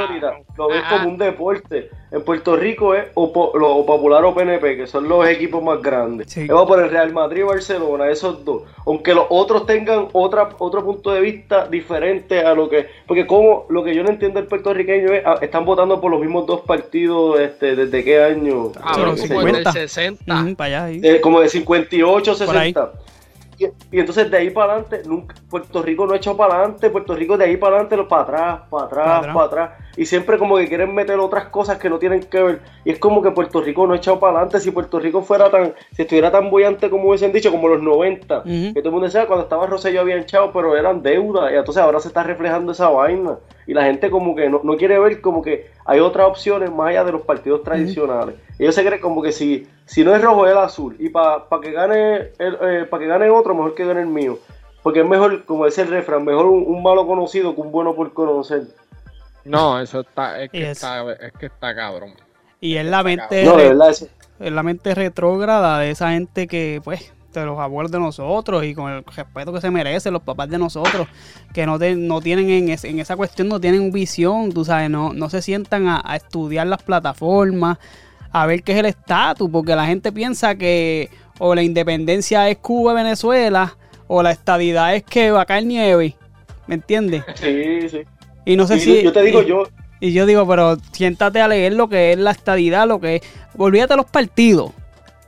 [0.57, 1.89] Lo ves como un deporte.
[2.09, 5.61] En Puerto Rico es o, po- lo- o Popular o PNP, que son los equipos
[5.61, 6.31] más grandes.
[6.31, 6.47] Sí.
[6.47, 8.63] Vamos por el Real Madrid y Barcelona, esos dos.
[8.85, 12.87] Aunque los otros tengan otra, otro punto de vista diferente a lo que.
[13.05, 15.21] Porque, como lo que yo no entiendo del puertorriqueño es.
[15.25, 18.71] ah, están votando por los mismos dos partidos este, desde qué año.
[18.97, 19.71] El del 50.
[19.73, 20.41] 60.
[20.43, 20.85] ujú, para allá.
[20.85, 21.01] ahí.
[21.03, 22.73] Eh, como de 58, Por ahí.
[22.73, 22.91] 60.
[23.59, 26.89] Y, y entonces de ahí para adelante, nunca, Puerto Rico no ha echado para adelante,
[26.89, 29.71] Puerto Rico de ahí para adelante, lo para atrás, para atrás, Para atrás.
[29.95, 32.61] Y siempre como que quieren meter otras cosas que no tienen que ver.
[32.85, 34.59] Y es como que Puerto Rico no ha echado para adelante.
[34.59, 38.39] Si Puerto Rico fuera tan, si estuviera tan bullante como hubiesen dicho, como los 90,
[38.39, 38.45] Ujú.
[38.45, 41.51] que todo el mundo decía cuando estaba Rosselló habían echado, pero eran deuda.
[41.51, 43.37] Y entonces ahora se está reflejando esa vaina.
[43.67, 46.87] Y la gente como que no, no quiere ver como que hay otras opciones más
[46.89, 48.35] allá de los partidos tradicionales.
[48.57, 50.95] Ellos se creen como que si, si no es rojo es el azul.
[50.99, 54.39] Y para que gane el, eh, pa' que gane otro, mejor que gane el mío.
[54.81, 57.93] Porque es mejor, como dice el refrán, mejor un, un malo conocido que un bueno
[57.93, 58.63] por conocer.
[59.43, 62.13] No, eso está, es que es- está, es que está cabrón.
[62.59, 66.81] Y es la mente, No, de verdad, es la mente retrógrada de esa gente que,
[66.83, 70.49] pues, de los abuelos de nosotros y con el respeto que se merecen los papás
[70.49, 71.07] de nosotros,
[71.53, 74.89] que no, te- no tienen en, es- en esa cuestión, no tienen visión, tú sabes,
[74.89, 77.77] no, no se sientan a, a estudiar las plataformas,
[78.31, 81.09] a ver qué es el estatus, porque la gente piensa que
[81.39, 86.15] o la independencia es Cuba, Venezuela, o la estadidad es que va a caer nieve,
[86.65, 87.23] ¿me entiendes?
[87.35, 88.01] sí, sí.
[88.45, 89.03] Y no sé Y si...
[89.03, 89.63] yo te digo, y- yo,
[89.99, 93.21] y yo digo, pero siéntate a leer lo que es la estadidad, lo que es.
[93.57, 94.71] Olvídate de los partidos.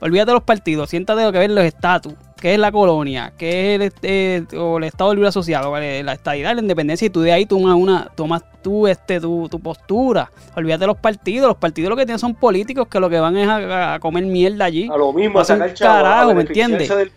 [0.00, 0.90] Olvídate de los partidos.
[0.90, 2.14] Siéntate lo que ver los estatus.
[2.40, 3.34] ¿Qué es la colonia?
[3.36, 5.72] ¿Qué es el, eh, o el Estado Libre Asociado?
[5.78, 7.04] La estadidad, la independencia.
[7.06, 10.30] Y tú de ahí tomas una, tomas tú este, tu, tu postura.
[10.56, 11.48] Olvídate de los partidos.
[11.48, 14.24] Los partidos lo que tienen son políticos que lo que van es a, a comer
[14.24, 14.88] mierda allí.
[14.90, 16.88] a lo mismo, a sacar chavo, carajo, a ¿me entiendes?
[16.88, 17.12] del.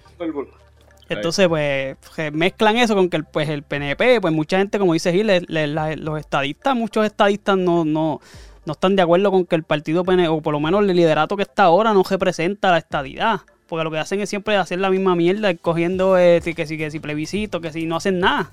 [1.09, 1.95] Entonces, pues,
[2.31, 5.41] mezclan eso con que el, pues, el PNP, pues mucha gente, como dice Gil, le-
[5.41, 8.19] le- la- los estadistas, muchos estadistas no, no,
[8.65, 11.35] no están de acuerdo con que el partido PNP, o por lo menos el liderato
[11.37, 13.41] que está ahora, no representa la estadidad.
[13.67, 16.77] Porque lo que hacen es siempre hacer la misma mierda, escogiendo eh, si- que si,
[16.77, 18.51] que si plebiscito, que si no hacen nada.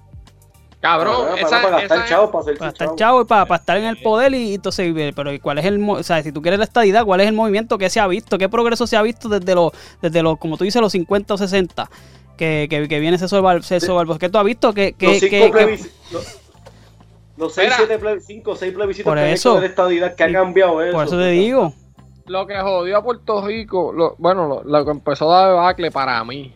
[0.81, 2.97] Cabrón, para, esa, para gastar esa- chavos, para hacer Para su estar chavo.
[2.97, 5.67] chavo y para, para estar en el poder y, y entonces, pero ¿y cuál es
[5.67, 8.01] el, mo- o sea, si tú quieres la estadidad, cuál es el movimiento que se
[8.01, 8.39] ha visto?
[8.39, 11.37] ¿Qué progreso se ha visto desde los, desde los, como tú dices, los 50 o
[11.37, 11.91] 60?
[12.39, 14.19] Que, que, que viene César Bar- César Barbosa.
[14.19, 14.73] ¿Qué tú has visto?
[14.73, 15.81] Que, que, los cinco que- que-.
[16.13, 16.40] Los,
[17.41, 17.77] los seis, Espera.
[17.89, 19.53] siete plebiscitos, cinco, seis plebiscitos Por que eso.
[19.55, 20.93] hecho de estadidad que ha cambiado eso.
[20.93, 21.75] por eso te digo.
[22.27, 25.91] lo que jodió a Puerto Rico, lo- bueno, lo, lo que empezó a dar debacle
[25.91, 26.53] para mí,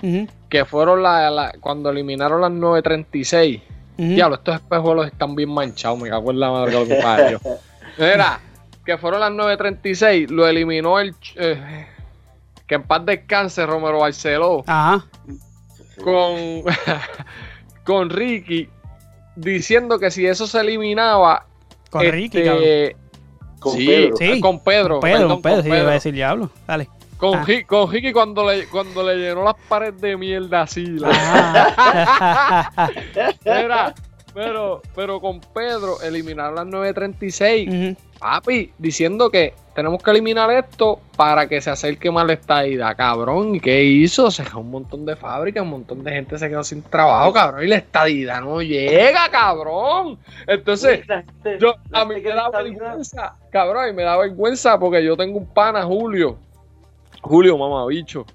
[0.48, 3.60] que fueron la, la- cuando eliminaron las 936.
[3.98, 4.08] ujú.
[4.08, 7.38] Diablo, estos espejuelos están bien manchados, me cago en la madre que lo que.
[7.98, 8.40] Mira,
[8.84, 11.14] que fueron las 936, lo eliminó el...
[11.36, 11.86] eh,
[12.66, 15.04] que en paz descanse Romero Barceló Ajá.
[16.02, 16.36] con,
[17.84, 18.68] con Ricky
[19.36, 21.46] diciendo que si eso se eliminaba...
[21.90, 23.04] Con Ricky, este, cabrón.
[23.60, 24.16] Con sí, Pedro.
[24.16, 24.40] Sí.
[24.40, 24.94] con Pedro.
[24.94, 25.90] Con Pedro, perdón, con Pedro, con sí, iba a Pedro.
[25.92, 26.50] decir diablo.
[26.66, 26.88] Dale.
[27.16, 27.44] Con, Ah.
[27.46, 30.84] Ricky, con Ricky cuando le, cuando le llenó las paredes de mierda así.
[30.84, 31.08] la-
[33.46, 33.94] Ajá.
[34.34, 37.68] Pero, pero con Pedro eliminaron las 936.
[37.68, 37.96] Ujú.
[38.18, 43.54] Papi, diciendo que tenemos que eliminar esto para que se acerque más la estadidad, cabrón.
[43.54, 44.30] ¿Y qué hizo?
[44.30, 47.64] Se dejó un montón de fábricas, un montón de gente se quedó sin trabajo, cabrón.
[47.64, 50.18] Y la estadidad no llega, cabrón.
[50.46, 51.04] Entonces,
[51.60, 55.46] yo, a mí me da vergüenza, cabrón, y me da vergüenza porque yo tengo un
[55.46, 56.38] pana, Julio.
[57.20, 58.26] Julio, mamabicho.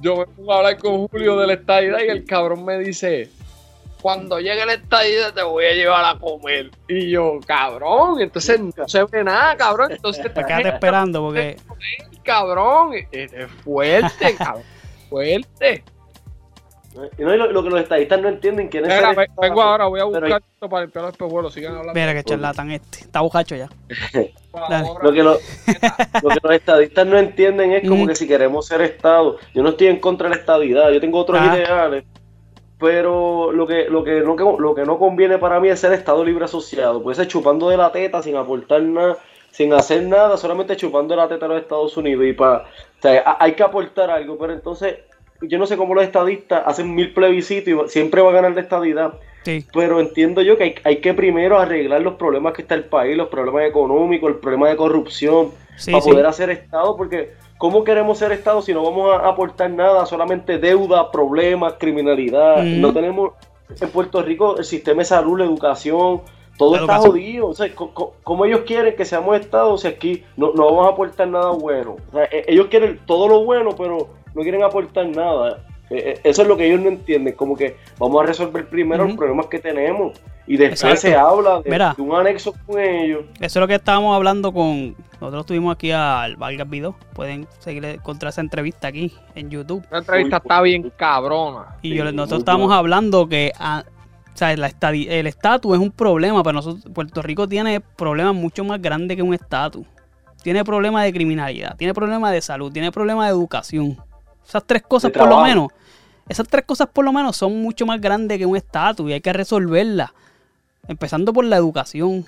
[0.00, 3.30] Yo me pongo a hablar con Julio de la estadidad y el cabrón me dice,
[4.02, 6.70] cuando llegue la estadidad te voy a llevar a comer.
[6.88, 9.92] Y yo, cabrón, entonces no se ve nada, cabrón.
[9.92, 11.56] Entonces, Pues quédate esperando porque
[12.22, 14.62] cabrón, es es fuerte, cabrón.
[15.08, 15.84] Fuerte.
[17.16, 19.40] Y no, y lo, lo que los estadistas no entienden quién es Mira, el Estado.
[19.40, 21.54] vengo ahora, voy a Pero- buscar esto para limpiar los espejuelos.
[21.54, 21.94] Sigan hablando.
[21.94, 22.98] mira que charlatan este.
[23.00, 23.68] Está bujacho ya.
[25.02, 25.34] Lo que, lo,
[26.22, 28.08] lo que los estadistas no entienden es como Ujú.
[28.08, 31.18] que si queremos ser Estado, yo no estoy en contra de la estadidad, yo tengo
[31.20, 31.54] otros Ah.
[31.56, 32.04] ideales,
[32.78, 36.24] pero lo que, lo, que no, lo que no conviene para mí es ser Estado
[36.24, 39.18] libre asociado, puede ser chupando de la teta sin aportar nada,
[39.50, 42.62] sin hacer nada, solamente chupando de la teta a los Estados Unidos y para, o
[43.02, 44.98] sea, ha- hay que aportar algo, pero entonces
[45.42, 48.60] yo no sé cómo los estadistas hacen mil plebiscitos y siempre va a ganar la
[48.60, 49.14] estadidad.
[49.44, 49.64] Sí.
[49.72, 53.16] Pero entiendo yo que hay, hay que primero arreglar los problemas que está el país,
[53.16, 56.10] los problemas económicos, el problema de corrupción, Sí, para sí.
[56.10, 60.06] poder hacer Estado, porque ¿cómo queremos ser Estado si no vamos a aportar nada?
[60.06, 62.62] Solamente deuda, problemas, criminalidad.
[62.62, 62.80] Mm.
[62.80, 63.32] No tenemos
[63.80, 66.22] en Puerto Rico el sistema de salud, la educación,
[66.56, 67.10] todo La está educación.
[67.12, 67.46] jodido.
[67.48, 67.68] O sea,
[68.24, 71.96] ¿cómo ellos quieren que seamos Estado si aquí no, no vamos a aportar nada bueno?
[72.08, 75.64] O sea, e- ellos quieren todo lo bueno, pero no quieren aportar nada.
[75.90, 79.04] Eh, eh, Eso es lo que ellos no entienden, como que vamos a resolver primero
[79.04, 80.12] los problemas que tenemos
[80.48, 81.00] y después Exacto.
[81.02, 81.94] se habla de, Mira.
[81.96, 83.24] de un anexo con ellos.
[83.34, 84.96] Eso es lo que estábamos hablando con.
[85.20, 86.96] Nosotros tuvimos aquí al Vargas Vidó.
[87.12, 89.84] Pueden seguir contra esa entrevista aquí en YouTube.
[89.90, 91.76] La entrevista está bien cabrona.
[91.82, 92.78] Y Sí, yo, muy nosotros estábamos bueno.
[92.78, 93.84] hablando que ah,
[94.32, 98.34] o sea, la estadi- el estatus es un problema, pero nosotros, Puerto Rico tiene problemas
[98.34, 99.84] mucho más grandes que un estatus.
[100.42, 103.98] Tiene problemas de criminalidad, tiene problemas de salud, tiene problemas de educación.
[104.46, 105.68] Esas tres cosas por lo menos,
[106.28, 109.20] esas tres cosas por lo menos son mucho más grandes que un estatus y hay
[109.20, 110.10] que resolverlas.
[110.88, 112.24] Empezando por la educación.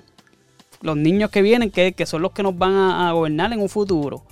[0.82, 3.60] Los niños que vienen, que, que son los que nos van a, a gobernar en
[3.60, 4.22] un futuro.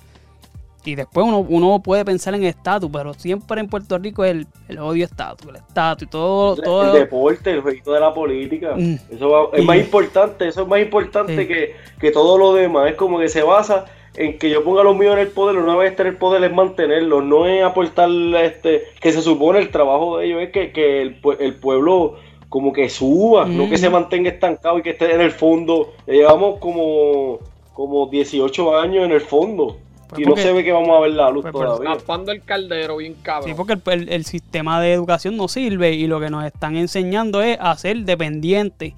[0.85, 4.47] Y después uno, uno puede pensar en estatus, pero siempre en Puerto Rico es el,
[4.69, 8.15] el odio estatus, el estatus y todo, El- todo El deporte, el jueguito de la
[8.15, 8.75] política.
[8.77, 8.95] Mm.
[9.11, 11.47] Eso va- es más importante, eso es más importante Sí.
[11.49, 12.89] que, que todo lo demás.
[12.89, 15.77] Es como que se basa en que yo ponga los míos en el poder, una
[15.77, 18.09] vez estar en el poder es mantenerlos, no es aportar
[18.43, 22.17] este, que se supone el trabajo de ellos es que, que el pueblo
[22.49, 23.79] como que suba, no que Mm.
[23.79, 25.93] se mantenga estancado y que esté en el fondo.
[26.07, 27.39] Llevamos como,
[27.75, 29.77] como 18 años en el fondo
[30.09, 31.93] Pues y no se ve que vamos a ver la luz pues todavía.
[31.99, 33.51] Tapando el caldero bien cabrón.
[33.51, 36.77] Sí, porque el, el- el sistema de educación no sirve y lo que nos están
[36.77, 38.95] enseñando es a ser dependientes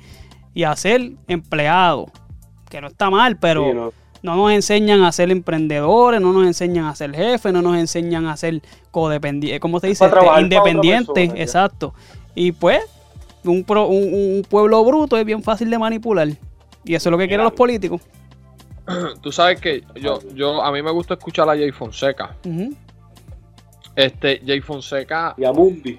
[0.54, 2.06] y a ser empleados,
[2.68, 3.92] que no está mal, pero Sí, no.
[4.22, 4.36] no.
[4.36, 8.36] nos enseñan a ser emprendedores, no nos enseñan a ser jefes, no nos enseñan a
[8.36, 8.60] ser
[8.92, 10.04] codependientes, ¿cómo se dice?
[10.06, 11.94] Este, independientes, persona, exacto.
[12.36, 12.80] Y pues,
[13.44, 16.28] un, pro- un, un pueblo bruto es bien fácil de manipular.
[16.84, 18.00] Y eso es lo que quieren los políticos.
[19.22, 22.36] Tú sabes que yo, yo, a mí me gusta escuchar a Jay Fonseca.
[23.96, 25.34] Este, Jay Fonseca.
[25.36, 25.98] Y a Mundi.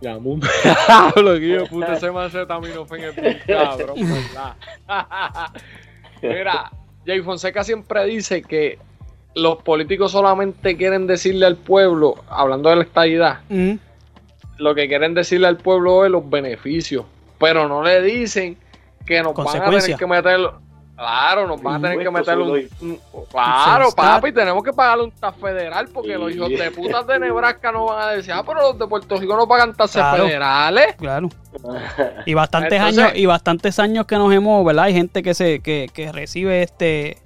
[0.00, 0.46] Ya, mundo.
[1.16, 4.54] Lo que yo puta ese macetaminofén es bien cabrón, ¿verdad?
[6.22, 6.70] Mira,
[7.06, 8.78] Jay Fonseca siempre dice que
[9.34, 13.78] los políticos solamente quieren decirle al pueblo, hablando de la estadidad, Ujú.
[14.58, 17.04] Lo que quieren decirle al pueblo es los beneficios,
[17.38, 18.56] pero no le dicen
[19.06, 20.40] que nos van a tener que meter.
[20.96, 22.90] Claro, nos van a tener que meter Impuestos, un.
[22.90, 27.18] un- Claro, papi, tenemos que pagarle un TAS federal porque los hijos de putas de
[27.18, 30.26] Nebraska no van a decir, ah, pero los de Puerto Rico no pagan tasas Claro.
[30.26, 30.94] federales.
[30.96, 31.28] Claro.
[32.26, 34.84] Y bastantes Entonces- años, y bastantes años que nos hemos, ¿verdad?
[34.84, 37.18] Hay gente que se, que, que recibe este,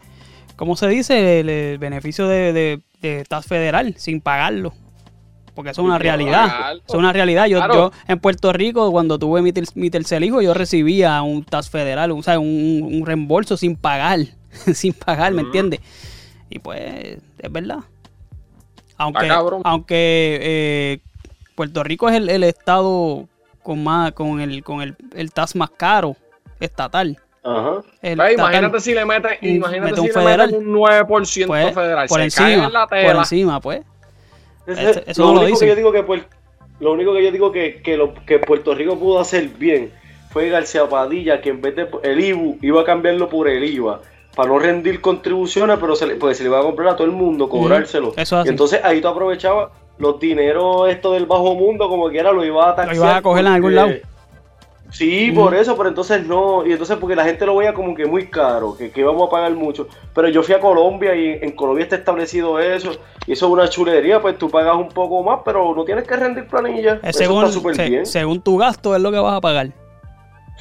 [0.56, 1.40] ¿cómo se dice?
[1.40, 4.72] El, el beneficio de, de, de TAS federal sin pagarlo.
[5.58, 6.74] Porque eso es una realidad.
[6.74, 7.46] Eso es una realidad.
[7.46, 7.74] Yo, Claro.
[7.74, 11.68] yo en Puerto Rico, cuando tuve mi, ter- mi tercer hijo, yo recibía un TAS
[11.68, 14.20] federal, sea, un, un reembolso sin pagar.
[14.72, 15.80] sin pagar, ¿me entiendes?
[16.48, 17.78] Y pues, es verdad.
[18.98, 19.28] Aunque,
[19.64, 20.98] aunque eh,
[21.56, 23.26] Puerto Rico es el, el estado
[23.64, 26.14] con más, con el, con el, el TAS más caro
[26.60, 27.18] estatal.
[27.42, 27.80] Ajá.
[28.32, 32.06] Imagínate si le meten, Un- imagínate mete si un le meten un 9% pues, federal.
[32.08, 33.82] por se encima, en la por encima, pues.
[34.68, 36.04] Eso- eso lo no único que yo digo que
[36.80, 39.90] lo único que yo digo que, que, lo, que Puerto Rico pudo hacer bien
[40.30, 44.00] fue García Padilla que en vez de el IBU iba a cambiarlo por el IVA
[44.36, 47.06] para no rendir contribuciones, pero se le, pues se le iba a comprar a todo
[47.06, 48.12] el mundo, cobrárselo.
[48.16, 48.44] Eso.
[48.44, 52.68] Y entonces ahí tú aprovechabas los dineros esto del bajo mundo como quiera lo ibas
[52.68, 53.16] a taxar.
[53.16, 53.88] a coger en algún lado.
[54.90, 58.06] Sí, por eso, pero entonces no, y entonces porque la gente lo veía como que
[58.06, 59.86] muy caro, que, que íbamos a pagar mucho.
[60.14, 62.92] Pero yo fui a Colombia y en Colombia está establecido eso,
[63.26, 66.16] y eso es una chulería, pues tú pagas un poco más, pero no tienes que
[66.16, 66.94] rendir planilla.
[67.02, 68.06] Es eso según, está súper se- bien.
[68.06, 69.68] según tu gasto es lo que vas a pagar.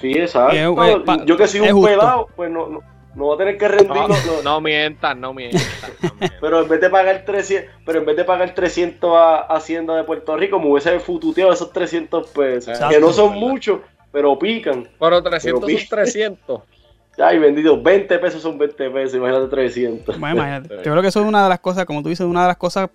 [0.02, 0.56] Sí, exacto.
[0.84, 1.88] Es- es pa- yo que soy es un justo.
[1.98, 2.80] pelado, pues no, no,
[3.16, 3.90] no va a tener que rendir.
[3.96, 5.64] No, no mientas, no mientas.
[6.04, 6.38] no mientas.
[6.42, 10.04] Pero en vez de pagar 300, pero en vez de pagar 300 a Hacienda de
[10.04, 12.94] Puerto Rico, me hubiese fututeado esos 300 pesos, Exacto.
[12.94, 13.80] que no son muchos,
[14.18, 14.90] pero pican.
[15.00, 16.62] Pero 300 Pero, son 300.
[17.20, 20.20] Ay, bendito, 20 pesos son 20 pesos, imagínate 300.
[20.20, 20.78] Bueno, imagínate.
[20.78, 22.58] Yo creo que eso es una de las cosas, como tú dices, una de las
[22.58, 22.90] cosas,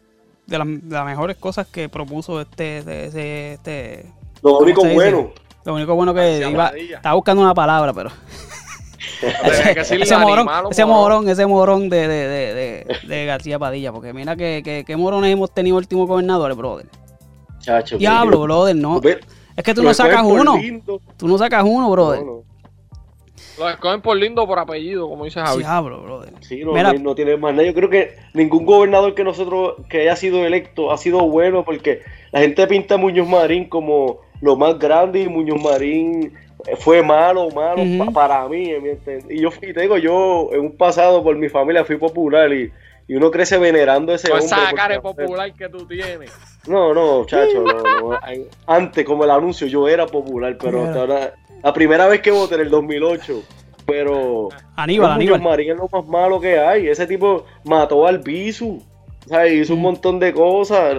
[0.47, 4.07] de las, de las mejores cosas que propuso este, ese- este,
[4.43, 5.33] Lo único bueno.
[5.65, 8.11] Lo único bueno que iba, estaba buscando una palabra, pero
[9.23, 11.29] ese morón, ese morón.
[11.29, 15.33] ese morón de, de, de, de, de García Padilla, porque mira que, que, que morones
[15.33, 16.87] hemos tenido últimos gobernadores, brother.
[17.61, 17.97] Chacho.
[17.97, 19.01] Diablo, brother, no.
[19.57, 20.57] Es que tú no sacas uno.
[20.57, 21.01] lindo.
[21.17, 22.21] Tú no sacas uno, brother.
[22.21, 22.43] No, no.
[23.59, 25.59] Lo escogen por lindo por apellido, como dice Javi.
[25.59, 26.33] Diablo, brother.
[26.41, 26.93] Sí, no, Mira.
[26.95, 27.65] no, no tiene más nada.
[27.67, 32.01] Yo creo que ningún gobernador que nosotros que haya sido electo ha sido bueno porque
[32.31, 36.33] la gente pinta a Muñoz Marín como lo más grande y Muñoz Marín
[36.79, 38.71] fue malo, malo pa- para mí.
[39.29, 42.73] Y yo y te digo, yo en un pasado por mi familia fui popular y,
[43.07, 44.57] y uno crece venerando ese Con hombre.
[44.57, 46.33] esa cara popular que tú tienes.
[46.67, 48.19] No, no, chacho, no, no.
[48.67, 51.01] Antes, como el anuncio, yo era popular, pero Mira.
[51.01, 53.43] ahora- la primera vez que voté en el 2008.
[53.85, 55.41] Pero Aníbal, Aníbal.
[55.43, 56.87] Marín es lo más malo que hay.
[56.89, 58.81] Ese tipo mató al Bisu.
[59.27, 59.53] ¿sabes?
[59.55, 59.83] Hizo un Mm.
[59.83, 60.97] montón de cosas.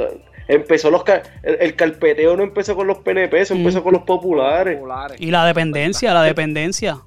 [0.47, 3.59] Empezó los ca- el, el carpeteo no empezó con los PNP, eso Mm.
[3.59, 4.75] empezó con los populares.
[4.77, 5.17] Populares.
[5.19, 6.99] Y la dependencia, la dependencia.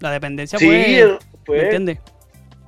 [0.00, 1.56] La dependencia Sí, fue.
[1.56, 1.98] ¿Me entiendes?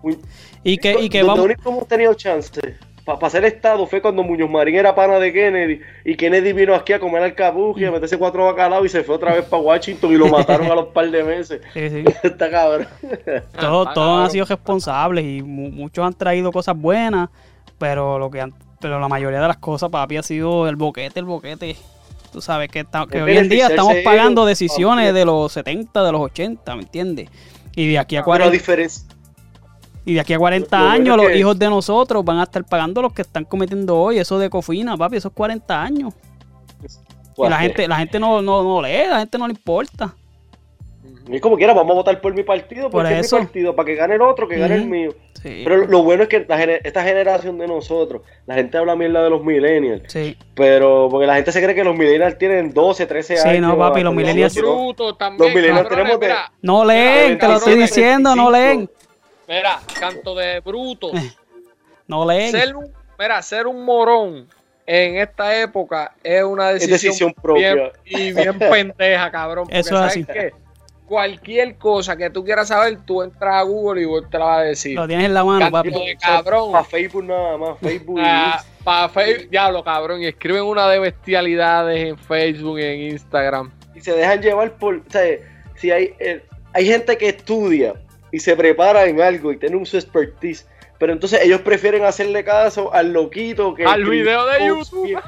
[0.03, 0.19] Uy,
[0.63, 1.45] Y que, y que Donde vamos.
[1.45, 2.61] único hemos tenido chance
[3.07, 6.93] para ser Estado fue cuando Muñoz Marín era pana de Kennedy y Kennedy vino aquí
[6.93, 7.89] a comer alcabuji, Mm.
[7.89, 10.75] a meterse cuatro bacalaos y se fue otra vez para Washington y lo mataron a
[10.75, 11.61] los par de meses.
[11.73, 12.05] Sí, sí.
[12.25, 12.89] Está cabrón.
[13.59, 17.29] Todos, Ah, todos han sido responsables y mu- muchos han traído cosas buenas,
[17.79, 21.21] pero lo que han- pero la mayoría de las cosas, papi, ha sido el boquete,
[21.21, 21.77] el boquete.
[22.33, 26.03] Tú sabes que, está- que Es hoy en día estamos pagando decisiones de los 70,
[26.05, 27.31] de los 80, ¿me entiendes?
[27.75, 29.09] Y de aquí a Pero a 40, diferencia,
[30.07, 32.65] y de aquí a 40 lo bueno años los hijos de nosotros van a estar
[32.65, 36.15] pagando los que están cometiendo hoy, eso de cofina, papi, esos 40 años.
[37.37, 40.15] Y la gente, la gente no, no, no lee, la gente no le importa.
[41.29, 43.37] y como quiera, vamos a votar por mi partido, Por es eso.
[43.39, 45.11] mi partido, para que gane el otro, que gane el mío.
[45.43, 48.97] Sí, Pero lo bueno es que la gener- esta generación de nosotros, la gente habla
[48.97, 50.37] mierda de los millennials, sí.
[50.55, 53.61] pero porque la gente se cree que los millennials tienen 12, 13 Sí, años.
[53.73, 54.75] no, papi, los millennials- Son 18.
[54.75, 55.47] brutos también.
[55.47, 58.51] Los millennials cabrones, tenemos de- No leen, te lo estoy diciendo, no 25.
[58.81, 58.91] leen.
[59.49, 61.11] Mira, canto de bruto.
[62.07, 62.51] No leen.
[62.53, 62.87] ser un,
[63.19, 64.49] mira, ser un morón
[64.87, 67.75] en esta época es una Es decisión, decisión propia.
[67.75, 69.65] bien- y bien pendeja, cabrón.
[69.65, 70.25] porque Eso es ¿sabes así.
[70.25, 70.53] qué?
[71.07, 74.59] Cualquier cosa que tú quieras saber, tú entras a Google y Google te la va
[74.59, 74.97] a decir.
[74.97, 75.91] Lo tienes en la mano, Canto papi.
[75.91, 76.73] de cabrón.
[76.73, 78.19] Para Facebook nada más, Facebook.
[78.19, 83.01] y Ah, para Facebook, diablo, cabrón, y escriben una de bestialidades en Facebook y en
[83.13, 83.71] Instagram.
[83.95, 85.23] y se dejan llevar por, o sea,
[85.77, 87.95] si hay, eh, hay gente que estudia
[88.33, 90.67] y se prepara en algo y tiene un su expertise,
[90.99, 95.19] pero entonces ellos prefieren hacerle caso al loquito que Al video de YouTube.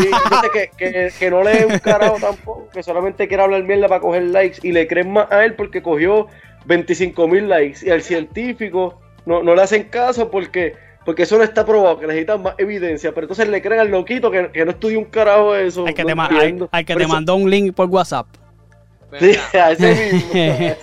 [0.00, 0.10] Sí,
[0.52, 4.22] que, que, que no lee un carajo tampoco, que solamente quiere hablar mierda para coger
[4.24, 6.26] likes y le creen más a él porque cogió
[6.66, 11.44] 25 mil likes y al científico no, no le hacen caso porque porque eso no
[11.44, 14.72] está probado, que necesitan más evidencia, pero entonces le creen al loquito que, que no
[14.72, 15.86] estudia un carajo eso.
[15.86, 16.68] Al que no te, ma- al, entiendo.
[16.70, 18.26] al que Por te eso- mandó un link por WhatsApp.
[19.18, 20.30] Sí, a ese mismo.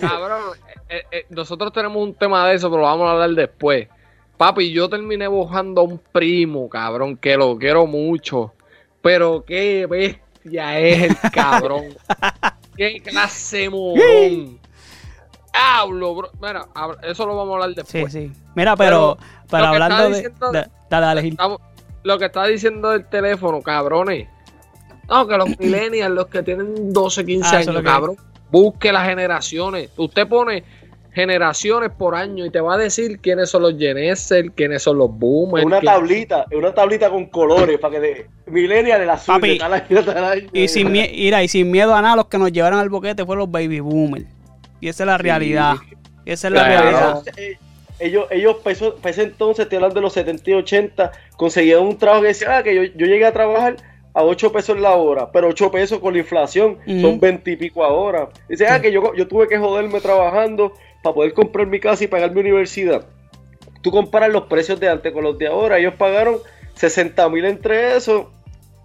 [0.00, 0.40] Cabrón,
[0.88, 3.88] eh, eh, nosotros tenemos un tema de eso, pero lo vamos a hablar después.
[4.36, 8.52] Papi, yo terminé bojando a un primo, cabrón, que lo quiero mucho.
[9.00, 11.84] Pero qué bestia es el cabrón.
[12.76, 14.58] qué clase morón.
[15.52, 16.30] Hablo, bro.
[16.40, 16.66] Mira,
[17.02, 18.12] eso lo vamos a hablar Sí, después.
[18.12, 18.32] sí.
[18.54, 19.16] Mira, pero,
[19.48, 21.28] que hablando de, diciendo- de- Dale, dale.
[21.28, 21.60] Estamos-
[22.02, 24.28] lo que está diciendo del teléfono, cabrones.
[25.08, 28.16] No, que los millennials, los que tienen 12, 15 Ah, años, que- cabrón,
[28.50, 29.90] busque las generaciones.
[29.96, 30.62] Usted pone
[31.16, 34.98] generaciones por año y te va a decir quiénes son los Gen Z, quiénes son
[34.98, 35.64] los boomers.
[35.64, 39.58] una quiénes- tablita, una tablita con colores para que de millennial el azul Papi, de
[39.58, 40.48] tal año, tal año.
[40.52, 43.24] Y sin, mie- mira, y sin miedo a nada, los que nos llevaron al boquete
[43.24, 44.26] fueron los baby boomers.
[44.78, 45.76] Y esa es la realidad.
[46.26, 46.82] Esa es la Claro.
[46.82, 47.22] realidad.
[47.38, 47.56] Eh,
[47.98, 51.96] Ellos, ellos para para ese entonces, estoy hablando de los 70 y 80, conseguían un
[51.96, 53.76] trabajo que decía, ah, que yo, yo llegué a trabajar
[54.12, 57.82] a 8 pesos la hora, pero 8 pesos con la inflación son 20 y pico
[57.82, 58.28] ahora.
[58.50, 60.74] Dice, ah, que yo, yo tuve que joderme trabajando
[61.06, 63.06] para poder comprar mi casa y pagar mi universidad.
[63.80, 66.38] Tú comparas los precios de antes con los de ahora, ellos pagaron
[66.74, 68.32] 60 mil entre eso,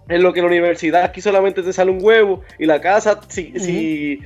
[0.08, 3.58] en lo que la universidad aquí solamente te sale un huevo y la casa, si,
[3.58, 4.20] si,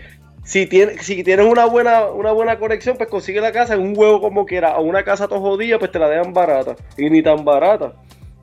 [0.45, 3.95] si, tiene, si tienes una buena, una buena conexión, pues consigue la casa en un
[3.97, 7.23] huevo como quiera, o una casa todo jodida, pues te la dejan barata, y ni
[7.23, 7.95] tan barata.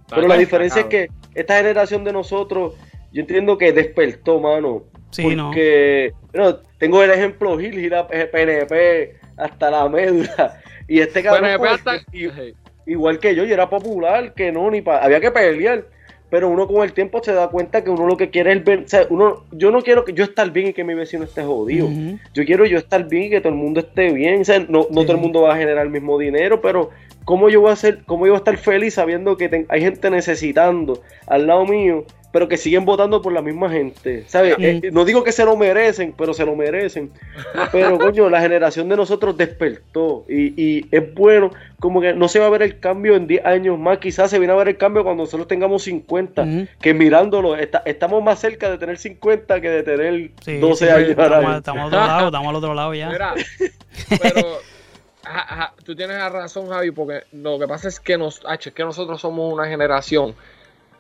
[0.10, 2.74] Pero la diferencia es que esta generación de nosotros,
[3.12, 4.84] yo entiendo que despertó, mano.
[5.12, 5.46] Sí, no.
[5.46, 10.60] porque, bueno, tengo el ejemplo Gil, Gil a- PNP hasta la médula.
[10.88, 14.70] Y este cabrón, PNP pues, hasta- y- igual que yo, y era popular, que no,
[14.70, 15.86] ni pa- había que pelear.
[16.30, 18.80] Pero uno con el tiempo se da cuenta que uno lo que quiere es ver,
[18.80, 21.44] o sea, uno, yo no quiero que yo estar bien y que mi vecino esté
[21.44, 21.88] jodido.
[22.34, 24.42] Yo quiero yo estar bien y que todo el mundo esté bien.
[24.42, 25.06] O sea, no, no Sí.
[25.06, 26.90] todo el mundo va a generar el mismo dinero, pero
[27.24, 29.82] ¿cómo yo voy a ser, cómo yo voy a estar feliz sabiendo que ten- hay
[29.82, 32.04] gente necesitando al lado mío,
[32.34, 34.26] pero que siguen votando por la misma gente?
[34.28, 34.58] ¿Sabes?
[34.58, 34.64] Mm.
[34.64, 37.12] Eh, no digo que se lo merecen, pero se lo merecen.
[37.72, 42.40] Pero coño, la generación de nosotros despertó y, y es bueno, como que no se
[42.40, 44.78] va a ver el cambio en 10 años más, quizás se viene a ver el
[44.78, 46.68] cambio cuando nosotros tengamos 50, Ujú.
[46.82, 50.92] que mirándolo, está- estamos más cerca de tener 50 que de tener Sí, 12 sí,
[50.92, 51.10] años.
[51.10, 53.10] Estamos, estamos al otro lado, estamos al otro lado ya.
[53.10, 53.34] Mira,
[54.22, 54.42] pero
[55.24, 58.74] ja- ja, tú tienes razón, Javi, porque lo que pasa es que, nos, ach, es
[58.74, 60.34] que nosotros somos una generación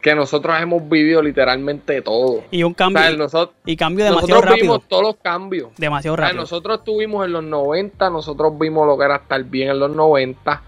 [0.04, 2.44] que nosotros hemos vivido literalmente todo.
[2.52, 3.02] Y un O cambio.
[3.02, 4.74] sea, nosotros, y cambio demasiado nosotros rápido.
[4.74, 5.70] vimos todos los cambios.
[5.78, 6.42] Demasiado O sea, rápido.
[6.42, 10.62] nosotros estuvimos en los 90, nosotros vimos lo que era estar bien en los 90.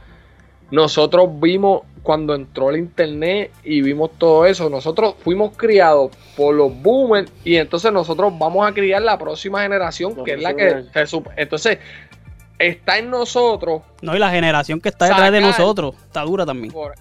[0.71, 4.69] Nosotros vimos cuando entró el internet y vimos todo eso.
[4.69, 10.23] Nosotros fuimos criados por los boomers y entonces nosotros vamos a criar la próxima generación,
[10.23, 11.79] que es la que se sup- Entonces,
[12.57, 16.71] está en nosotros No, y la generación que está detrás de nosotros está dura también.
[16.73, 16.93] por,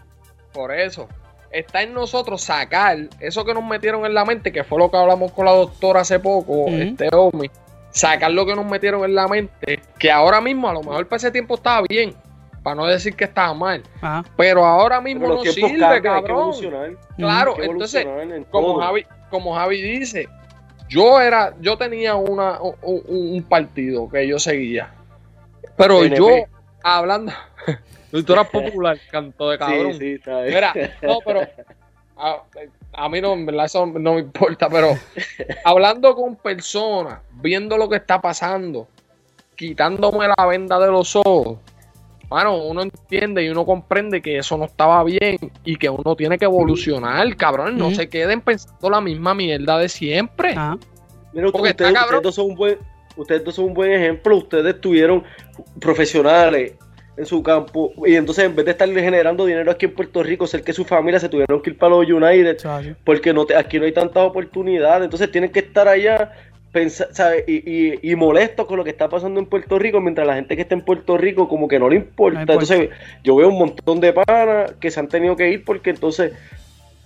[0.53, 1.09] por eso.
[1.55, 4.96] Está en nosotros sacar eso que nos metieron en la mente, que fue lo que
[4.96, 7.48] hablamos con la doctora hace poco, este Omi.
[7.90, 11.18] Sacar lo que nos metieron en la mente, que ahora mismo a lo mejor para
[11.18, 12.12] ese tiempo estaba bien,
[12.64, 14.24] para no decir que estaba mal, Ajá.
[14.36, 16.30] pero ahora mismo Pero no sirve, cambian, hay que cabrón.
[16.40, 16.90] evolucionar.
[17.16, 18.80] Claro, hay que entonces, evolucionar en como.
[18.80, 20.28] Javi, como Javi dice,
[20.88, 23.02] yo era, yo tenía una, un, un-
[23.36, 24.92] un partido que yo seguía,
[25.76, 26.16] pero PNP.
[26.18, 26.28] yo
[26.82, 27.32] hablando,
[28.22, 29.92] tú eras popular, canto de cabrón.
[29.94, 30.54] Sí, sí, está bien.
[30.54, 31.40] Mira, no, pero
[32.16, 32.42] a,
[32.92, 34.96] a mí no, en verdad eso no me importa, pero
[35.64, 38.86] hablando con personas, viendo lo que está pasando,
[39.56, 41.58] quitándome la venda de los ojos,
[42.28, 46.38] bueno, uno entiende y uno comprende que eso no estaba bien y que uno tiene
[46.38, 50.52] que evolucionar, cabrón, no se queden pensando la misma mierda de siempre.
[50.52, 50.78] Ajá.
[51.32, 52.18] Mira, Porque ustedes, está cabrón.
[52.18, 52.78] ustedes dos son un buen,
[53.16, 54.36] ustedes dos son un buen ejemplo.
[54.36, 55.24] Ustedes tuvieron
[55.80, 56.74] profesionales
[57.16, 60.46] en su campo y entonces en vez de estar generando dinero aquí en Puerto Rico,
[60.46, 62.58] ser que su familia se tuvieron que ir para los United
[63.04, 65.04] porque no te- aquí no hay tantas oportunidades.
[65.04, 66.32] Entonces tienen que estar allá
[66.72, 67.44] pensa- ¿sabe?
[67.46, 70.56] Y, y, y molestos con lo que está pasando en Puerto Rico, mientras la gente
[70.56, 72.38] que está en Puerto Rico como que no le importa.
[72.38, 72.74] No importa.
[72.74, 76.32] Entonces yo veo un montón de panas que se han tenido que ir porque entonces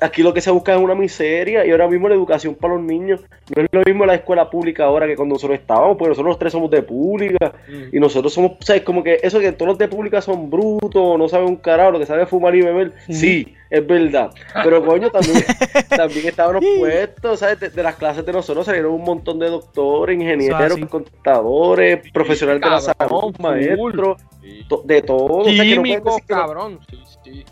[0.00, 2.82] aquí lo que se busca es una miseria y ahora mismo la educación para los
[2.82, 3.20] niños
[3.54, 6.38] no es lo mismo la escuela pública ahora que cuando nosotros estábamos, porque nosotros los
[6.38, 7.96] tres somos de pública Mm.
[7.96, 8.82] y nosotros somos, ¿sabes?
[8.82, 11.98] Como que eso que todos los de pública son brutos, no saben un carajo, lo
[11.98, 14.30] que saben es fumar y beber, sí, es verdad.
[14.64, 15.36] Pero coño, también,
[15.88, 17.60] también estaban puestos, ¿sabes?
[17.60, 20.86] De, de las clases de nosotros salieron un montón de doctores, ingenieros, así.
[20.86, 24.20] contadores, profesionales de la salud, maestros,
[24.68, 25.24] to- de todo.
[25.26, 26.78] O sea, no- cabrón.
[26.90, 27.44] Sí, sí.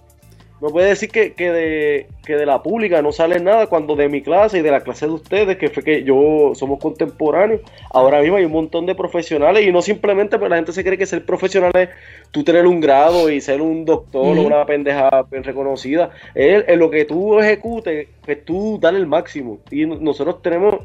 [0.61, 4.09] No puede decir que, que, de, que de la pública no sale nada cuando de
[4.09, 8.21] mi clase y de la clase de ustedes, que fue que yo somos contemporáneos, ahora
[8.23, 11.05] mismo hay un montón de profesionales y no simplemente pues la gente se cree que
[11.07, 11.91] ser profesional es
[12.31, 16.11] tú tener un grado y ser un doctor o una pendeja bien reconocida.
[16.35, 19.59] Es en lo que tú ejecutes, pues tú dale el máximo.
[19.71, 20.77] Y no- nosotros tenemos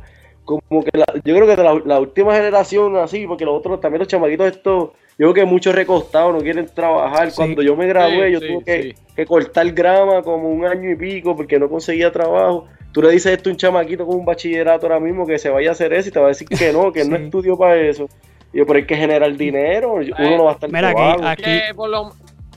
[0.44, 3.80] como que la- yo creo que de la, la última generación así, porque los otros
[3.80, 4.90] también los chamaquitos estos,
[5.22, 7.30] yo creo que muchos recostados no quieren trabajar.
[7.30, 7.36] Sí.
[7.38, 8.96] Cuando yo me gradué, Sí, yo sí, tuve que, sí.
[9.16, 12.66] que cortar grama como un año y pico porque no conseguía trabajo.
[12.92, 15.70] Tú le dices esto a un chamaquito con un bachillerato ahora mismo que se vaya
[15.70, 17.76] a hacer eso y te va a decir que no, que él no estudió para
[17.78, 18.08] eso.
[18.52, 21.24] Y yo, pero hay que generar dinero, uno no va a estar Mira, todo aquí-
[21.26, 22.12] aquí- Que por lo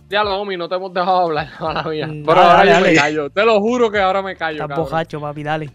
[0.08, 2.06] ya lo homie, no te hemos dejado hablar a la mía.
[2.06, 3.30] Mm, Pero dale, ahora dale, yo me callo.
[3.30, 4.62] Te lo juro que ahora me callo.
[4.62, 5.70] Estás bojacho, papi, dale.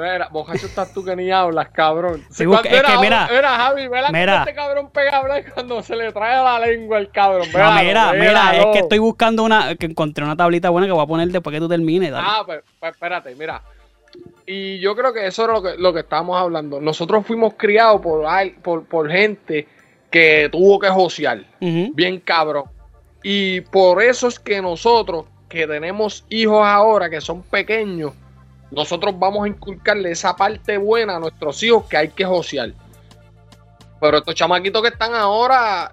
[0.00, 2.24] Mira, bojacho estás tú que ni hablas, cabrón.
[2.30, 4.38] Sí, Cuando es era, que mira, era Javi, cómo mira.
[4.40, 7.48] este cabrón pega a hablar cuando se le trae la lengua el cabrón.
[7.52, 11.02] No, mira, mira, es que estoy buscando una, que encontré una tablita buena que voy
[11.02, 12.26] a poner después que tú termines, dale.
[12.28, 13.62] Ah, pues, pues espérate, mira.
[14.46, 16.80] Y yo creo que eso era lo que, lo que estábamos hablando.
[16.80, 18.26] Nosotros fuimos criados por,
[18.62, 19.68] por, por gente
[20.10, 21.44] que tuvo que josear.
[21.60, 22.64] Bien cabrón.
[23.22, 28.12] Y por eso es que nosotros, que tenemos hijos ahora que son pequeños,
[28.70, 32.70] nosotros vamos a inculcarle esa parte buena a nuestros hijos que hay que josear.
[34.00, 35.92] Pero estos chamaquitos que están ahora,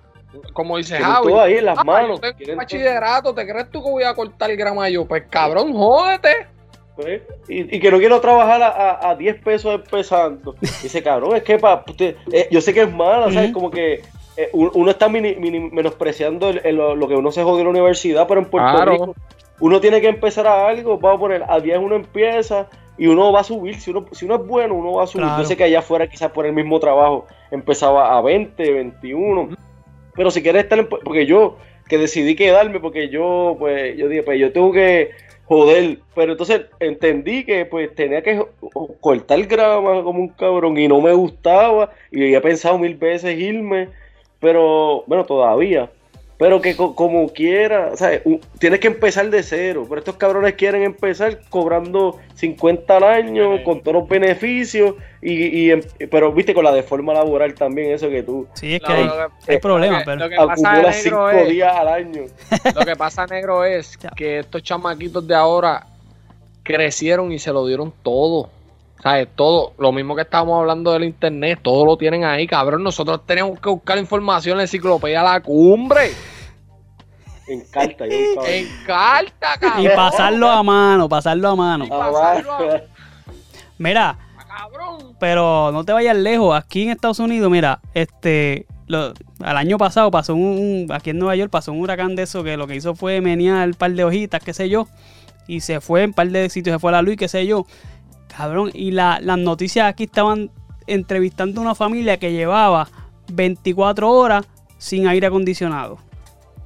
[0.54, 2.22] como dice Javi, todo ahí en las "Ah, manos.
[2.22, 5.06] yo tengo bachillerato, ¿te crees tú que voy a cortar grama yo?
[5.06, 6.48] Pues cabrón, jódete.
[6.96, 10.56] Pues, y, y que no quiero trabajar a, a, a 10 pesos empezando.
[10.62, 13.52] Dice, cabrón, es que pa, usted- eh, yo sé que es mala, ¿sabes?
[13.52, 14.02] Como que
[14.36, 17.64] eh, un- uno está mini- mini- menospreciando el- el- lo que uno se jodió en
[17.66, 18.92] la universidad, pero en Puerto Claro.
[18.92, 19.16] Rico
[19.60, 23.32] uno tiene que empezar a algo, vamos a poner, a 10 uno empieza y uno
[23.32, 25.26] va a subir, si uno, si uno es bueno, uno va a subir.
[25.26, 25.42] Claro.
[25.42, 29.50] Yo sé que allá afuera quizás por el mismo trabajo empezaba a 20, 21,
[30.16, 34.24] pero si quieres estar en, porque yo que decidí quedarme porque yo pues yo dije
[34.24, 35.12] pues yo tengo que
[35.46, 36.00] joder.
[36.16, 38.46] Pero entonces entendí que pues tenía que
[39.00, 41.92] cortar grama como un cabrón y no me gustaba.
[42.12, 43.90] Y había pensado mil veces irme.
[44.40, 45.90] Pero bueno todavía
[46.38, 48.22] pero que co- como quiera, ¿sabes?
[48.26, 49.86] U- tienes que empezar de cero.
[49.90, 53.64] Pero estos cabrones quieren empezar cobrando 50 al año, Sí.
[53.64, 55.82] con todos los beneficios, y, y em-
[56.12, 59.10] pero viste, con la deforma laboral también, eso que tú Sí, es que hay,
[59.48, 60.18] hay problemas, lo que- pero...
[60.26, 62.22] lo que pasa, acumulas 5 negro, es, días al año.
[62.76, 65.88] lo que pasa, negro, es que estos chamaquitos de ahora
[66.64, 68.50] crecieron y se lo dieron todo.
[69.02, 69.28] ¿Sabes?
[69.36, 72.84] Todo, lo mismo que estábamos hablando del internet, todo lo tienen ahí, cabrón.
[72.84, 76.12] Nosotros tenemos que buscar información en la enciclopedia La Cumbre.
[77.48, 78.16] En carta, yo.
[78.46, 79.86] En carta, cabrón.
[79.86, 81.86] Y pasarlo a mano, pasarlo a mano.
[81.86, 82.82] Y pasarlo a-
[83.78, 84.18] Mira,
[84.48, 85.16] Cabrón.
[85.20, 86.56] pero no te vayas lejos.
[86.58, 91.20] Aquí en Estados Unidos, mira, este, lo, al año pasado pasó un, un- aquí en
[91.20, 93.92] Nueva York pasó un huracán de eso que lo que hizo fue menear un par
[93.92, 94.88] de hojitas, qué sé yo,
[95.48, 97.66] y se fue en un par de sitios, se fue la luz, qué sé yo.
[98.36, 100.52] Cabrón, y la- las noticias aquí estaban
[100.86, 102.88] entrevistando a una familia que llevaba
[103.34, 104.46] 24 horas
[104.78, 105.98] sin aire acondicionado.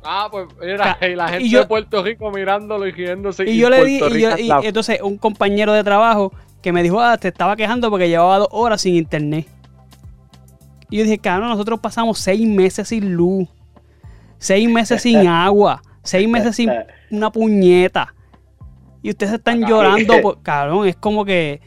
[0.04, 3.48] Ah, pues mira, y la y gente yo- de Puerto Rico mirándolo y riéndose.
[3.50, 7.00] Y yo le di, y, yo- y entonces un compañero de trabajo que me dijo,
[7.00, 9.48] ah, te estaba quejando porque llevaba dos horas sin internet.
[10.90, 13.48] Y yo dije, cabrón, nosotros pasamos seis meses sin luz,
[14.40, 16.70] seis meses sin agua, seis meses sin
[17.12, 18.14] una puñeta.
[19.02, 21.60] Y ustedes están llorando, por- cabrón, es como que...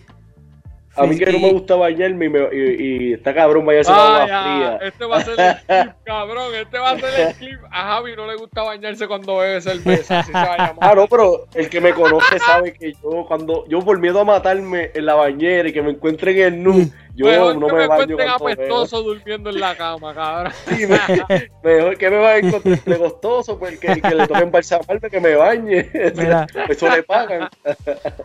[0.96, 3.98] A mí que no me gusta bañarme y, me- y- y está cabrón bañarse con
[4.00, 4.42] Ah, agua ya,
[4.78, 4.88] fría.
[4.88, 6.54] Este va a ser el clip, cabrón.
[6.54, 7.58] Este va a ser el clip.
[7.72, 10.20] A Javi no le gusta bañarse cuando bebe cerveza.
[10.20, 10.76] Así se va a llamar.
[10.80, 14.24] Ah, no, pero el que me conoce sabe que yo, cuando yo por miedo a
[14.24, 17.78] matarme en la bañera y que me encuentren en nu, yo Mejor no que me
[17.80, 20.52] me baño encuentren apestoso durmiendo en la cama, cabrón.
[20.68, 24.26] Sí, me- mejor que me va a encontrar de costoso, pues el que, que le
[24.26, 25.90] toque embalsamarme que me bañe.
[26.16, 26.46] Mira.
[26.68, 27.48] Eso le pagan.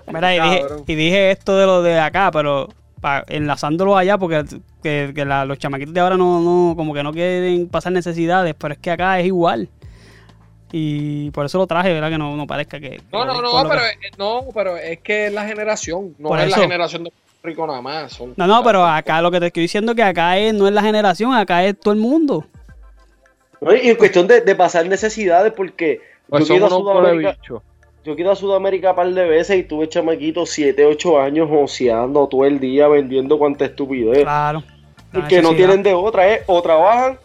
[0.07, 0.83] Mira, y dije, Cabrón.
[0.87, 2.69] y dije esto de lo de acá, pero
[2.99, 4.43] pa- enlazándolo allá, porque
[4.81, 8.55] que, que la- los chamaquitos de ahora no, no, como que no quieren pasar necesidades,
[8.57, 9.69] pero es que acá es igual.
[10.71, 12.09] Y por eso lo traje, ¿verdad?
[12.11, 13.01] Que no, no parezca que...
[13.11, 16.15] No, no, no, lo pero, que- no, pero es que es la generación.
[16.19, 16.57] No Por es eso.
[16.57, 18.11] la generación de Rico nada más.
[18.13, 20.67] son- No, no, pero acá lo que te estoy diciendo es que acá es, no
[20.67, 22.45] es la generación, acá es todo el mundo.
[23.61, 23.73] ¿No?
[23.75, 27.37] Y en cuestión de, de pasar necesidades, porque Pues yo, unos Sudamérica,
[28.03, 32.27] yo ido a Sudamérica un par de veces y tuve chamaquitos 7, 8 años joseando
[32.27, 34.23] todo el día vendiendo cuanta estupidez.
[34.23, 34.63] Claro.
[35.11, 37.17] la que no tienen de otra, es o trabajan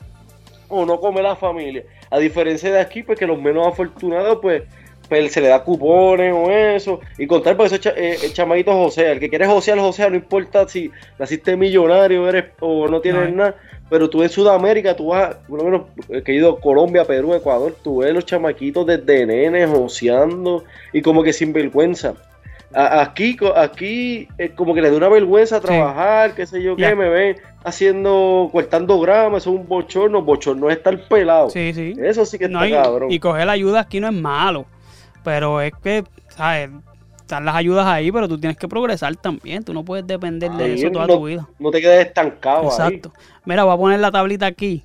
[0.68, 1.84] o no come la familia.
[2.10, 4.62] A diferencia de aquí, pues que los menos afortunados, pues,
[5.08, 7.00] pues se le da cupones o eso.
[7.18, 10.16] Y contar, porque esos cha- eh, eh, chamaquitos José, el que quiere josear, José, no
[10.16, 13.36] importa si naciste millonario eres o no tienes No.
[13.36, 13.54] nada.
[13.90, 17.34] Pero tú en Sudamérica, tú vas, por lo menos, eh, que he ido Colombia, Perú,
[17.34, 22.14] Ecuador, tú ves los chamaquitos desde nenes joseando y como que sin vergüenza.
[22.72, 26.88] A- Aquí, aquí es como que les da una vergüenza trabajar, qué sé yo Ya.
[26.88, 31.50] qué, me ven haciendo, cortando grama, eso es un bochorno, bochorno es estar pelado.
[31.50, 31.94] Sí, sí.
[32.02, 33.12] Eso sí que No, está y, cabrón.
[33.12, 34.64] y coger la ayuda aquí no es malo.
[35.24, 36.70] Pero es que, ¿sabes?
[37.20, 39.64] Están las ayudas ahí, pero tú tienes que progresar también.
[39.64, 41.48] Tú no puedes depender de eso toda no, tu vida.
[41.58, 43.12] no te quedes estancado Exacto.
[43.46, 44.84] Mira, voy a poner la tablita aquí.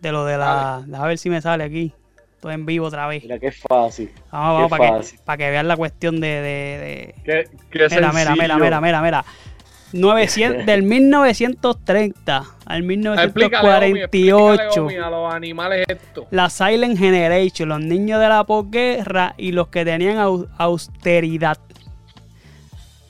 [0.00, 0.82] De lo de la.
[0.86, 1.94] Déjame ver si me sale aquí.
[2.34, 3.22] Estoy en vivo otra vez.
[3.22, 4.10] Mira qué fácil.
[4.32, 5.20] Vamos, vamos, qué para que, fácil.
[5.24, 6.26] para que vean la cuestión de.
[6.26, 9.24] de- de- Qué, qué Mira, mira, mira, mira, mira, mira.
[9.92, 14.84] 900, del 1930 al Explícale, Omi, explícale, 1948.
[14.84, 16.26] Omi, a los animales esto.
[16.30, 21.58] La Silent Generation, los niños de la posguerra y los que tenían au- austeridad.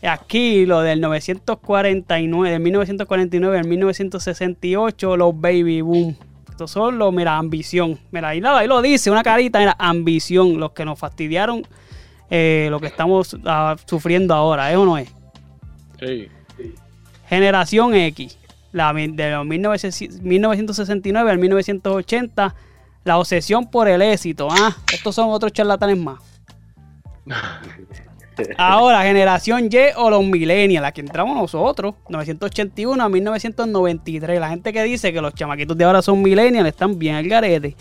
[0.03, 6.17] Aquí, lo del 949, del 1949 al 1968, los baby boom.
[6.49, 7.99] Estos son los, mira, ambición.
[8.11, 10.59] Mira, ahí, lo- ahí lo dice, una carita, mira, ambición.
[10.59, 11.67] Los que nos fastidiaron
[12.31, 15.13] eh, lo que estamos ah, sufriendo ahora, ¿es o no es?
[15.99, 16.29] Sí.
[17.31, 18.37] Generación X,
[18.73, 22.55] la, de los 1900 1969 al 1980,
[23.05, 24.49] la obsesión por el éxito.
[24.51, 26.21] Ah, estos son otros charlatanes más.
[28.57, 34.41] Ahora, generación Y o los millennials, la que entramos nosotros, 981 a 1993.
[34.41, 37.77] La gente que dice que los chamaquitos de ahora son millennials están bien al garete.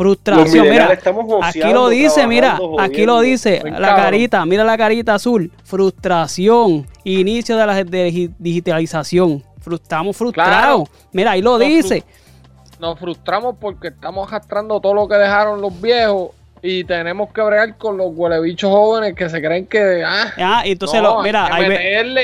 [0.00, 0.98] Frustración, mira,
[1.42, 3.96] aquí lo dice, mira, aquí lo dice, la cabrón.
[3.96, 11.42] carita, mira la carita azul, frustración, inicio de la de- digitalización, estamos frustrados, mira, ahí
[11.42, 12.02] lo Nos dice,
[12.78, 16.30] Nos frustramos porque estamos arrastrando todo lo que dejaron los viejos
[16.62, 20.02] y tenemos que bregar con los huelebichos jóvenes que se creen que.
[20.02, 21.66] Ah, Ah, y entonces, no, lo- mira, hay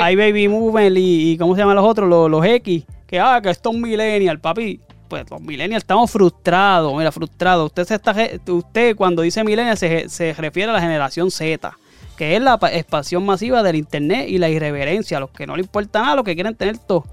[0.01, 2.09] hay, Baby Movement y, y ¿cómo se llaman los otros?
[2.09, 4.81] Los, los X, que ah, que esto es un millennial, papi.
[5.09, 7.67] Pues los millennials estamos frustrados, mira, frustrados.
[7.67, 8.15] Usted se está,
[8.49, 11.77] usted cuando dice millennial se, se refiere a la generación Z,
[12.17, 15.55] que es la pa- expansión masiva del internet y la irreverencia, a los que no
[15.57, 17.05] le importa nada, los que quieren tener todo.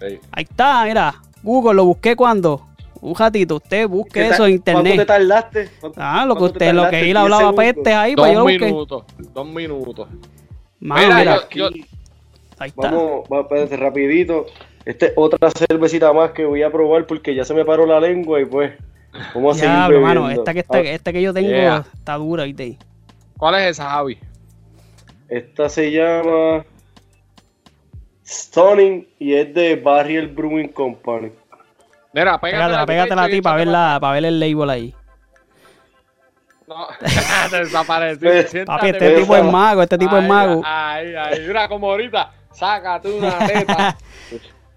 [0.00, 0.18] Sí.
[0.30, 2.66] Ahí está, mira, Google, lo busqué cuando,
[3.00, 5.06] un ratito, usted busque ¿Qué eso en ¿Cuánto te internet.
[5.06, 5.70] tardaste?
[5.80, 7.64] ¿Cuánto- Ah, lo que usted, lo que él 10 hablaba segundos.
[7.64, 8.66] peste ahí, pues yo Dos lo busqué.
[8.66, 9.04] minutos.
[9.34, 10.08] Dos minutos.
[10.80, 11.84] Mano, Mira, mira, yo- Aquí,
[12.58, 12.90] ahí está.
[12.90, 14.46] Vamos, vamos, espérate, rapidito.
[14.88, 18.00] Este es otra cervecita más que voy a probar porque ya se me paró la
[18.00, 18.72] lengua y pues
[19.34, 20.42] vamos a seguir Diablo, mano, bebiendo.
[20.50, 21.84] esta que, Ah, esta que yo tengo Yeah.
[21.92, 22.78] está dura, ¿viste?
[23.36, 24.18] ¿Cuál es esa, Javi?
[25.28, 26.64] Esta se llama
[28.26, 31.32] Stunning y es de Barrier Brewing Company.
[32.14, 34.94] Mira, pégatela, Pégatela, a ti para verla, para ver el label ahí.
[36.66, 36.86] No,
[37.50, 38.64] te desapareció.
[38.64, 40.62] Papi, este tipo es mago, este tipo es mago.
[40.64, 42.32] Ahí, ahí, mira como ahorita.
[42.52, 43.96] Sácate una teta.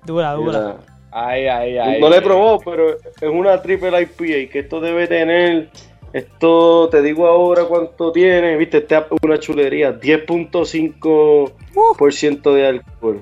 [0.06, 0.78] Dura, dura.
[1.12, 2.00] Ahí, ahí, ahí.
[2.00, 5.70] no le probó, pero es una triple IPA que esto debe tener.
[6.14, 13.22] Esto te digo ahora cuánto tiene, viste, esta es una chulería, 10.5% de alcohol.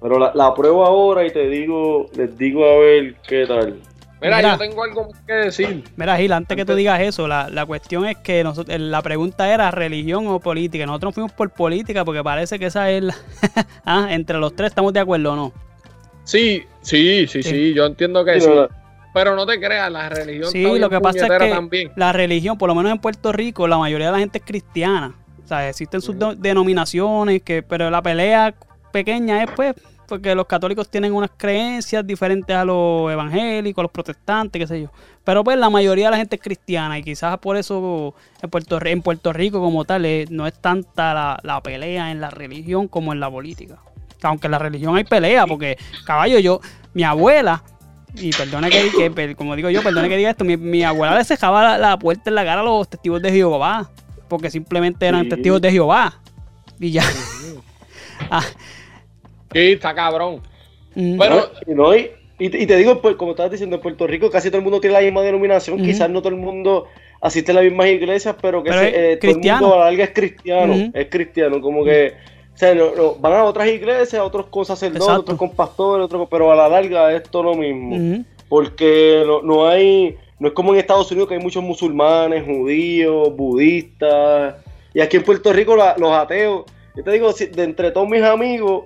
[0.00, 3.78] Pero la, la pruebo ahora y te digo, les digo a ver qué tal.
[4.20, 4.52] Mira, Mira.
[4.52, 5.84] yo tengo algo más que decir.
[5.96, 9.52] Mira, Gil, antes que tú digas eso, la, la cuestión es que nosotros, la pregunta
[9.52, 10.86] era religión o política.
[10.86, 13.14] Nosotros fuimos por política porque parece que esa es la...
[13.84, 15.52] ah, entre los tres estamos de acuerdo o no.
[16.24, 17.74] Sí, sí, sí, sí, Sí.
[17.74, 18.52] yo entiendo que Sí, sí.
[19.14, 21.92] Pero no te creas, la religión Sí, lo que pasa es que también.
[21.96, 25.14] la religión, por lo menos en Puerto Rico, la mayoría de la gente es cristiana.
[25.44, 28.54] O sea, existen sus denominaciones, que, pero la pelea
[28.92, 29.74] pequeña es pues
[30.06, 34.80] porque los católicos tienen unas creencias diferentes a los evangélicos, a los protestantes, qué sé
[34.82, 34.90] yo.
[35.24, 38.78] Pero pues la mayoría de la gente es cristiana y quizás por eso en Puerto,
[38.78, 42.30] Ri- en Puerto Rico como tal eh, no es tanta la, la pelea en la
[42.30, 43.78] religión como en la política.
[44.22, 46.60] Aunque en la religión hay pelea, porque caballo, yo,
[46.94, 47.62] mi abuela,
[48.14, 51.24] y perdone que, que- como digo yo, perdone que diga esto, mi, mi abuela le
[51.24, 53.90] cejaba la, la puerta en la cara a los testigos de Jehová,
[54.28, 55.28] porque simplemente eran Sí.
[55.30, 56.14] testigos de Jehová.
[56.80, 57.02] Y ya.
[58.30, 58.42] Ah,
[59.56, 60.40] Sí, está cabrón.
[60.94, 64.06] mm, Pero- No, y, no, y, y te- digo, pues, como estabas diciendo, en Puerto
[64.06, 66.86] Rico casi todo el mundo tiene la misma denominación, quizás no todo el mundo
[67.20, 69.78] asiste a las mismas iglesias, pero que Pero se- es eh, todo el mundo a
[69.78, 72.12] la larga es cristiano, es cristiano, como que
[72.54, 75.20] o sea, no- no, van a otras iglesias, otros con sacerdotes, Exacto.
[75.22, 79.66] otros con pastores, otros pero a la larga es todo lo mismo, porque no, no
[79.68, 84.56] hay, no es como en Estados Unidos que hay muchos musulmanes, judíos, budistas,
[84.94, 88.22] y aquí en Puerto Rico la- los ateos, yo te digo, de entre todos mis
[88.22, 88.84] amigos,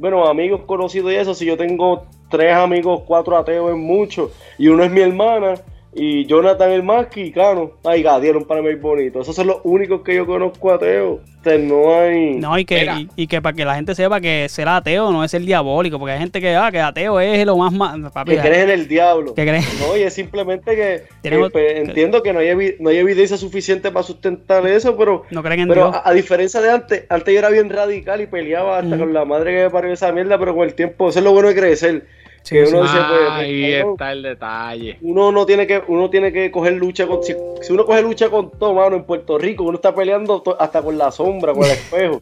[0.00, 4.68] bueno, amigos conocidos y eso, si yo tengo tres amigos, cuatro ateos es mucho, y
[4.68, 5.54] uno es mi hermana,
[5.92, 9.20] y Jonathan el Masqui, y claro, ay, dieron para mí el bonito.
[9.20, 11.18] Esos son los únicos que yo conozco ateos.
[11.40, 12.34] O sea, no hay.
[12.34, 15.24] No, y que, y, y que para que la gente sepa que ser ateo no
[15.24, 17.72] es ser diabólico, porque hay gente que, ah, que ateo es lo más...
[17.72, 19.34] ma- Papi, que crees en el diablo.
[19.34, 22.90] que cree- No, y es simplemente que, Tenemos- que, pues, entiendo que no hay, no
[22.90, 25.96] hay evidencia suficiente para sustentar eso, pero, no creen en pero Dios.
[26.04, 29.24] a, a diferencia de antes, antes yo era bien radical y peleaba hasta con la
[29.24, 31.54] madre que me parió esa mierda, pero con el tiempo, eso es lo bueno de
[31.56, 32.06] crecer.
[32.42, 32.72] Sí, que sí.
[32.74, 34.98] uno dice, pues, pues, Ahí cabrón, está el detalle.
[35.02, 38.30] uno no tiene que uno tiene que coger lucha con si, si uno coge lucha
[38.30, 41.64] con todo mano en Puerto Rico uno está peleando to- hasta con la sombra con
[41.64, 42.20] el espejo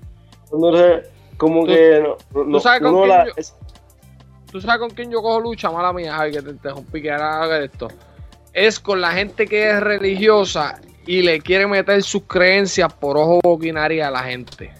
[0.52, 2.02] entonces como Tú- que
[2.34, 3.54] no, no- sabes con uno quién la- yo- es-
[4.50, 5.70] ¿Tú sabes con quién yo cojo lucha?
[5.70, 7.88] Mala mía, Javi, que te interrumpí, que ahora haga esto.
[8.54, 13.40] Es con la gente que es religiosa y le quiere meter sus creencias por ojo
[13.42, 14.70] boquinaria a la gente.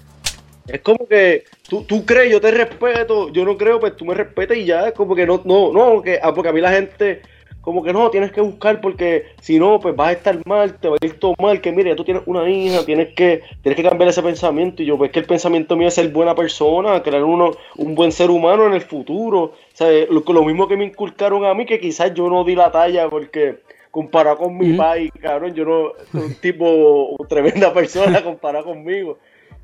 [0.69, 4.15] Es como que tú, tú crees yo te respeto yo no creo pues tú me
[4.15, 6.73] respetas y ya es como que no no no que ah, porque a mí la
[6.73, 7.23] gente
[7.69, 10.89] como que no, tienes que buscar porque si no, pues vas a estar mal, te
[10.89, 13.77] va a ir todo mal, que mire, ya tú tienes una hija, tienes que, tienes
[13.77, 14.83] que cambiar ese pensamiento.
[14.83, 18.11] Y yo, pues que el pensamiento mío es ser buena persona, crear uno, un buen
[18.11, 19.41] ser humano en el futuro.
[19.43, 22.55] O sea, lo, lo mismo que me inculcaron a mí, que quizás yo no di
[22.55, 23.59] la talla porque
[23.91, 24.79] comparado con mi Ujú.
[24.79, 25.93] país, cabrón, yo no,
[26.23, 29.19] un tipo, tremenda persona comparado conmigo.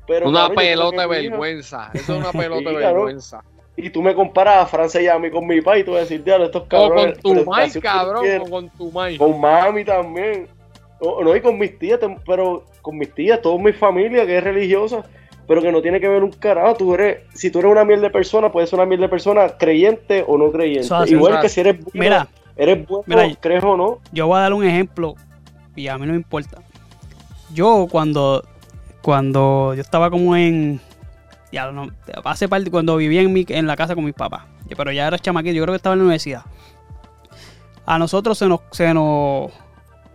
[0.07, 1.89] Pero, una pelota de vergüenza.
[1.93, 3.43] Eso es una pelota de vergüenza.
[3.77, 6.01] y tú me comparas a Francia y a mí con mi país, tú vas a
[6.03, 7.17] decir, diablo, estos O cabrones.
[7.19, 8.21] con tu mai, cabrón.
[8.23, 8.41] tienen".
[8.41, 9.17] O con tu mai.
[9.17, 10.47] Con mami también.
[11.01, 14.43] No, no, y con mis tías, pero con mis tías, toda mi familia que es
[14.43, 15.03] religiosa,
[15.47, 16.75] pero que no tiene que ver un carajo.
[16.75, 19.49] Tú eres, si tú eres una miel de persona, puedes ser una miel de persona
[19.57, 20.87] creyente o no creyente.
[20.93, 23.99] Hace, Igual que si eres bueno, Mira, eres bueno, mira, crees o no.
[24.13, 25.15] yo voy a dar un ejemplo
[25.75, 26.61] y a mí no me importa.
[27.53, 28.43] Yo cuando
[29.05, 30.81] cuando yo estaba como en
[31.51, 31.91] ya no
[32.23, 34.45] hace parte cuando vivía en mi en la casa con mis papás,
[34.75, 36.41] pero ya era chamaquito, yo creo que estaba en la universidad.
[37.85, 39.51] A nosotros se nos se nos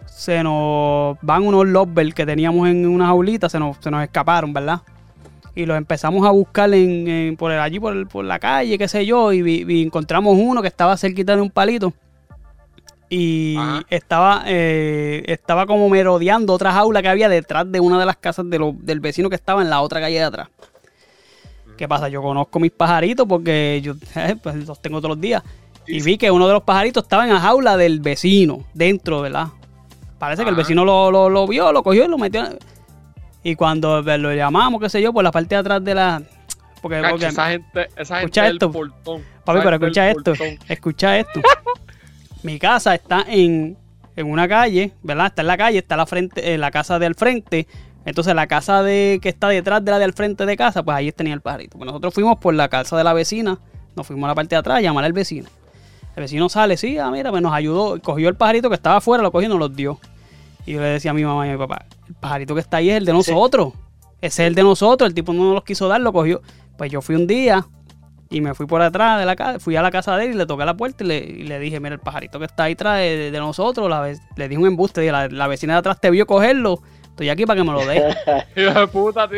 [0.06, 4.52] se nos van unos lovebirds que teníamos en una jaulita, se nos, se nos escaparon,
[4.52, 4.80] ¿verdad?
[5.54, 8.88] Y los empezamos a buscar en, en- por allí por, el- por la calle, qué
[8.88, 11.92] sé yo, y, vi- encontramos uno que estaba cerquita de un palito
[13.12, 13.82] y Ajá.
[13.90, 18.48] estaba eh, estaba como merodeando otra jaula que había detrás de una de las casas
[18.48, 20.48] de lo- del vecino que estaba en la otra calle de atrás.
[21.76, 22.08] ¿Qué pasa?
[22.08, 25.42] Yo conozco mis pajaritos porque yo eh, pues, los tengo todos los días.
[25.86, 29.48] Y vi que uno de los pajaritos estaba en la jaula del vecino, dentro, ¿verdad?
[30.18, 32.44] Parece que el vecino lo, lo- lo vio, lo cogió y lo metió.
[33.42, 36.22] Y cuando pues, lo llamamos, qué sé yo, por la parte de atrás de la...
[36.82, 38.70] Porque, Cacho, porque- esa gente, esa gente Escucha del esto.
[38.70, 39.22] portón.
[39.44, 40.32] Papi, pero escucha esto.
[40.34, 40.58] portón.
[40.68, 41.40] Escucha esto.
[42.42, 43.76] Mi casa está en,
[44.16, 45.26] en una calle, ¿verdad?
[45.26, 47.66] Está en la calle, está la frente, en la casa del frente.
[48.04, 51.12] Entonces la casa de que está detrás de la del frente de casa, pues ahí
[51.12, 51.76] tenía el pajarito.
[51.76, 53.58] Pues nosotros fuimos por la casa de la vecina,
[53.94, 55.48] nos fuimos a la parte de atrás a llamar al vecino.
[56.16, 59.22] El vecino sale, sí, ah, mira, pues nos ayudó, cogió el pajarito que estaba afuera,
[59.22, 60.00] lo cogió y nos lo dio.
[60.66, 62.78] Y yo le decía a mi mamá y a mi papá, el pajarito que está
[62.78, 63.74] ahí es el de nosotros.
[64.20, 66.42] Ese es el de nosotros, el tipo no nos los quiso dar, lo cogió.
[66.76, 67.66] Pues yo fui un día
[68.30, 70.34] y me fui por atrás de la casa, fui a la casa de él y
[70.34, 72.72] le toqué la puerta y le, y le dije, mira, el pajarito que está ahí
[72.74, 75.78] atrás de, de nosotros, la ve- le dije un embuste, dije, la, la vecina de
[75.80, 78.14] atrás te vio cogerlo, estoy aquí para que me lo dé.
[78.56, 79.28] Hijo de puta.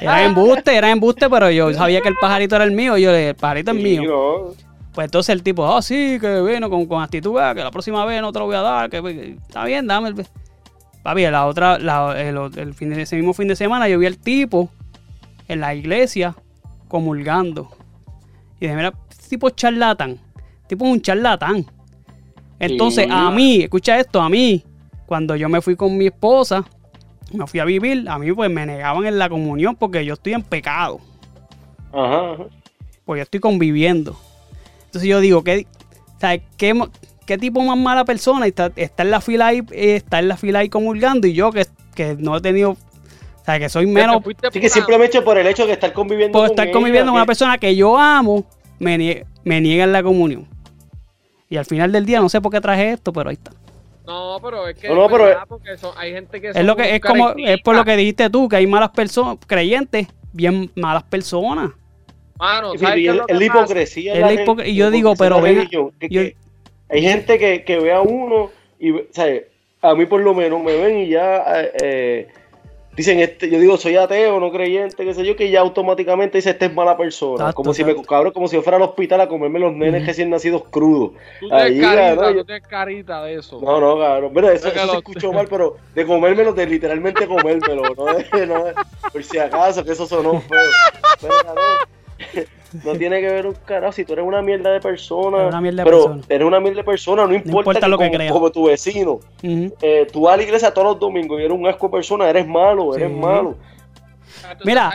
[0.00, 3.10] Era embuste, era embuste, pero yo sabía que el pajarito era el mío, y yo
[3.10, 4.02] le dije, el pajarito es mío.
[4.94, 8.04] Pues entonces el tipo, ah, sí, que bueno, con, con actitud, ah, que la próxima
[8.04, 10.26] vez no te lo voy a dar, que, que está bien, dame el...
[11.02, 14.06] Papi, la otra, la- el, el fin de, ese mismo fin de semana yo vi
[14.06, 14.70] al tipo
[15.48, 16.34] en la iglesia
[16.92, 17.68] comulgando.
[18.60, 20.20] Y dije, mira, este tipo es charlatán.
[20.36, 21.66] Este tipo es un charlatán.
[22.60, 23.10] Entonces, Sí.
[23.12, 24.62] a mí, escucha esto, a mí,
[25.06, 26.64] cuando yo me fui con mi esposa,
[27.32, 30.34] me fui a vivir, a mí pues me negaban en la comunión porque yo estoy
[30.34, 31.00] en pecado
[31.92, 32.44] Ajá, ajá.
[33.06, 34.16] pues yo estoy conviviendo.
[34.84, 35.66] Entonces yo digo, ¿qué,
[36.20, 36.78] sea, qué,
[37.26, 40.36] qué tipo más mala persona está, está en la fila ahí, eh, está en la
[40.36, 42.76] fila ahí comulgando y yo que, que no he tenido,
[43.42, 46.46] o sea, que soy menos Así que simplemente por el hecho de estar conviviendo por
[46.46, 48.44] con estar ella, conviviendo con una persona que yo amo,
[48.78, 50.46] me, nie- me niegan la comunión.
[51.50, 53.50] Y al final del día no sé por qué traje esto, pero ahí está.
[54.06, 54.88] No, pero es que.
[54.88, 55.42] No, no, pero- ¿verdad?
[55.48, 56.48] Porque son- hay gente que.
[56.50, 59.38] Es lo que es como es por lo que dijiste tú, que hay malas personas,
[59.46, 61.70] creyentes, bien malas personas.
[62.38, 64.12] Mano, ¿sabes y qué es el- lo que es la hipocresía.
[64.14, 65.90] Es la la gente- hipoc- y yo digo, pero ven- es yo-
[66.88, 69.44] hay gente que, que ve a uno y, ¿sabes?
[69.82, 72.28] A mí por lo menos me ven y ya eh, eh,
[72.96, 76.50] dicen, este, yo digo, soy ateo, no creyente, qué sé yo, que ya automáticamente dice,
[76.50, 77.52] este es mala persona.
[77.52, 80.06] Como si me, cabrón, como si yo fuera al hospital a comerme los nenes Ujú.
[80.08, 81.12] recién nacidos crudos.
[81.40, 83.60] Tú tienes Ahí, carita, cabrón, tú tienes carita de eso.
[83.60, 84.32] No, no, cabrón.
[84.34, 88.64] Mira, eso, eso se escuchó mal, pero de comérmelo, de literalmente comérmelo, no de, no
[88.64, 88.74] de-
[89.12, 90.58] por si acaso, que eso sonó feo.
[91.20, 92.46] Pero,
[92.84, 93.92] no tiene que ver un carajo.
[93.92, 96.22] Si tú eres una mierda de persona, Eres una mierda de pero persona.
[96.28, 98.32] eres una mierda de persona, no importa, importa lo que como, creas.
[98.32, 99.20] como tu vecino.
[99.42, 102.28] Eh, tú vas a la iglesia todos los domingos y eres un asco de persona,
[102.28, 103.14] eres malo, eres Sí.
[103.14, 103.56] malo.
[104.42, 104.92] Entonces, Mira.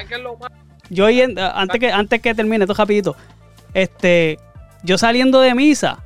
[0.89, 3.15] Yo hoy en- antes que antes que termine esto rapidito,
[3.73, 4.39] este,
[4.83, 6.03] yo saliendo de misa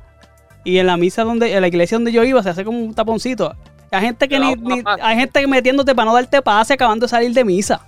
[0.64, 2.94] y en la misa donde en la iglesia donde yo iba se hace como un
[2.94, 3.54] taponcito.
[3.92, 4.54] Hay gente que ni,
[5.02, 7.80] hay gente que metiéndote para no darte pase acabando de salir de misa.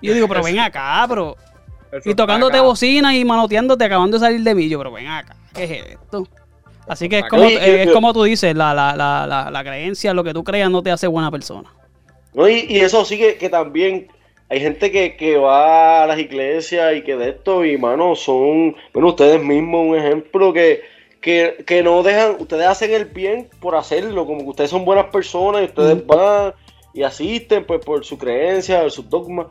[0.00, 1.36] Y yo digo, pero ven acá, bro.
[2.04, 4.68] Y tocándote bocina y manoteándote acabando de salir de mí.
[4.68, 6.26] Yo, pero ven acá, ¿qué es esto?
[6.88, 9.62] Así que es como, eh, es Yo- como tú dices, la, la, la, la, la
[9.64, 11.70] creencia, lo que tú creas no te hace buena persona.
[12.34, 12.48] ¿no?
[12.48, 14.08] Y, y eso sí que, que también
[14.48, 18.74] hay gente que, que va a las iglesias y que de esto, y mano, son,
[18.92, 20.82] bueno, ustedes mismos un ejemplo que,
[21.20, 25.06] que, que no dejan, ustedes hacen el bien por hacerlo, como que ustedes son buenas
[25.06, 26.52] personas y ustedes van
[26.94, 29.46] y asisten pues por su creencia, sus dogmas.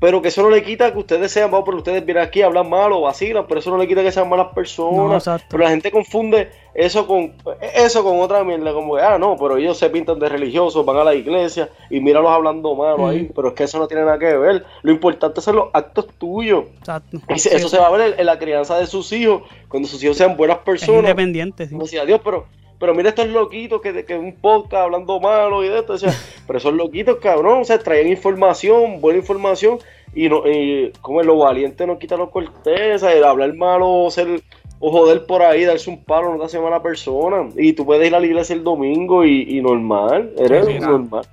[0.00, 2.46] Pero que eso no le quita que ustedes sean, vamos, pero ustedes vienen aquí a
[2.46, 5.28] hablar mal o vacilan, pero eso no le quita que sean malas personas.
[5.48, 7.34] pero la gente confunde eso con
[7.74, 10.96] eso con otra mierda, como que, ah, no, pero ellos se pintan de religiosos, van
[10.96, 13.34] a la iglesia y míralos hablando malo ahí, Ujú.
[13.34, 14.64] pero es que eso no tiene nada que ver.
[14.82, 16.64] Lo importante son los actos tuyos.
[16.78, 17.18] Exacto.
[17.28, 20.16] Eso se va a ver en, en la crianza de sus hijos, cuando sus hijos
[20.16, 21.00] sean buenas personas.
[21.02, 21.72] independiente, sí.
[21.72, 22.46] Como decía, Dios, pero,
[22.80, 25.92] pero mira estos loquitos que, que un podcast hablando malo y de esto.
[25.92, 26.14] Decía,
[26.46, 29.78] pero esos loquitos, cabrón, o sea, traían información, buena información,
[30.14, 34.42] y no, y como lo valiente no quita los cortés, el hablar malo, o ser,
[34.80, 37.50] o joder por ahí, darse un palo, no te hace mala persona.
[37.54, 41.26] Y tú puedes ir a la iglesia el domingo y, y normal, eres Sí, normal.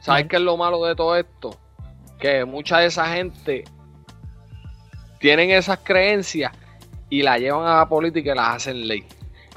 [0.00, 1.54] ¿Sabes qué es lo malo de todo esto?
[2.18, 3.64] Que mucha de esa gente
[5.18, 6.52] tienen esas creencias
[7.10, 9.04] y la llevan a la política y las hacen ley.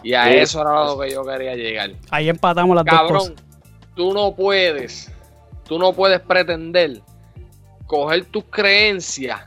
[0.03, 0.33] Y a Sí.
[0.37, 1.91] eso era lo que yo quería llegar.
[2.11, 3.33] Ahí empatamos las dos Cabrón, cosas.
[3.95, 5.11] tú no puedes,
[5.67, 7.01] tú no puedes pretender
[7.87, 9.41] coger tus creencias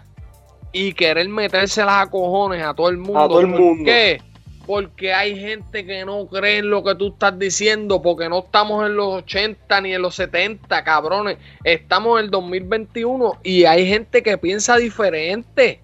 [0.73, 3.21] y querer metérselas a cojones a todo el mundo.
[3.21, 3.85] A todo el ¿Por mundo.
[3.85, 4.21] qué?
[4.67, 8.85] Porque hay gente que no cree en lo que tú estás diciendo, porque no estamos
[8.85, 11.39] en los 80 ni en los 70, cabrones.
[11.63, 15.81] Estamos en el 2021 y hay gente que piensa diferente.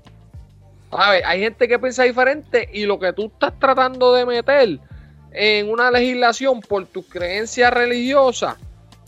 [0.93, 1.23] ¿Sabes?
[1.27, 4.79] Hay gente que piensa diferente y lo que tú estás tratando de meter
[5.33, 8.57] en una legislación por tus creencias religiosas.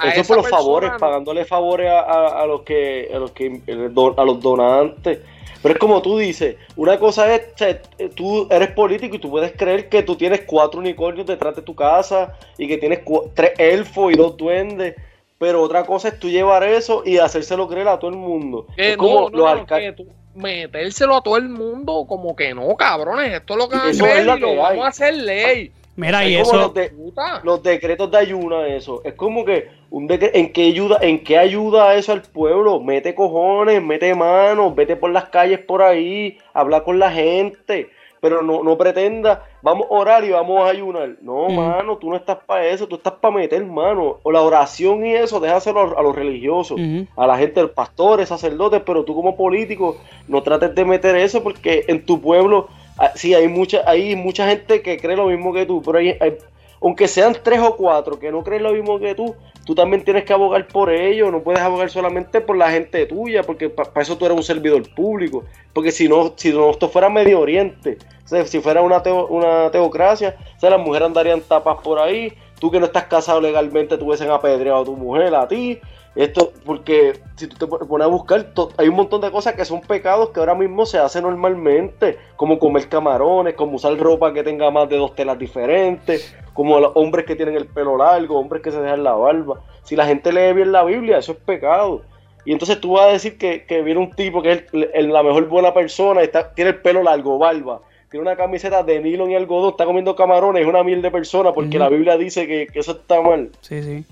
[0.02, 3.30] Eso por los persona favores, no- pagándole favores a, a- a los que a los
[3.32, 5.18] que eh, a los donantes.
[5.62, 7.80] Pero es como tú dices, una cosa es, sea,
[8.14, 11.74] tú eres político y tú puedes creer que tú tienes cuatro unicornios detrás de tu
[11.74, 13.00] casa y que tienes
[13.34, 14.94] tres elfos y dos duendes.
[15.38, 18.66] Pero otra cosa es tú llevar eso y hacérselo creer a todo el mundo.
[18.76, 19.96] Que es como no, no, los alcaldes.
[19.96, 23.32] tú metérselo a todo el mundo, como que no, cabrones.
[23.32, 25.14] Esto es lo que van a hacer es lo y lo que vamos a hacer
[25.14, 25.72] ley.
[25.96, 27.40] Mira, Es y eso, los de- Puta.
[27.44, 29.00] los decretos de ayuna, eso.
[29.04, 32.80] Es como que un decre- ¿en qué ayuda, en qué ayuda eso al pueblo?
[32.80, 37.90] Mete cojones, mete manos, vete por las calles por ahí, habla con la gente.
[38.24, 41.10] Pero no, no pretenda, vamos a orar y vamos a ayunar.
[41.20, 41.56] No, Mm.
[41.56, 44.16] mano, tú no estás para eso, tú estás para meter, mano.
[44.22, 46.80] O la oración y eso, déjaselo a, a los religiosos,
[47.16, 51.84] a la gente, pastores, sacerdotes, pero tú como político no trates de meter eso porque
[51.86, 55.66] en tu pueblo, ah, sí, hay mucha, hay mucha gente que cree lo mismo que
[55.66, 56.38] tú, pero hay, hay-
[56.84, 60.24] aunque sean tres o cuatro que no creen lo mismo que tú, tú también tienes
[60.24, 64.16] que abogar por ellos, no puedes abogar solamente por la gente tuya, porque para eso
[64.16, 67.98] tú eres un servidor público, porque si no, si no esto fuera Medio Oriente,
[68.46, 72.86] si fuera una, teo- una teocracia, las mujeres andarían tapas por ahí, tú que no
[72.86, 75.80] estás casado legalmente, tú hubiesen apedreado a tu mujer, a ti,
[76.14, 78.46] esto, porque si tú te pon- pones a buscar,
[78.78, 82.58] hay un montón de cosas que son pecados que ahora mismo se hacen normalmente, como
[82.58, 87.24] comer camarones, como usar ropa que tenga más de dos telas diferentes, como los hombres
[87.26, 89.60] que tienen el pelo largo, hombres que se dejan la barba.
[89.82, 92.02] Si la gente lee bien la Biblia, eso es pecado.
[92.44, 95.12] Y entonces tú vas a decir que, que viene un tipo que es el- el-
[95.12, 99.30] la mejor buena persona, está, tiene el pelo largo, barba, tiene una camiseta de nylon
[99.30, 102.66] y algodón, está comiendo camarones, es una miel de persona porque la Biblia dice que,
[102.68, 103.50] que eso está mal.
[103.62, 104.04] Sí, sí.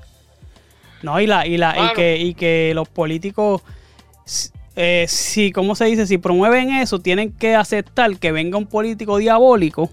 [1.02, 3.62] No, y la, y la, y que, y que los políticos,
[4.76, 6.06] eh, si, ¿cómo se dice?
[6.06, 9.90] Si promueven eso, tienen que aceptar que venga un político diabólico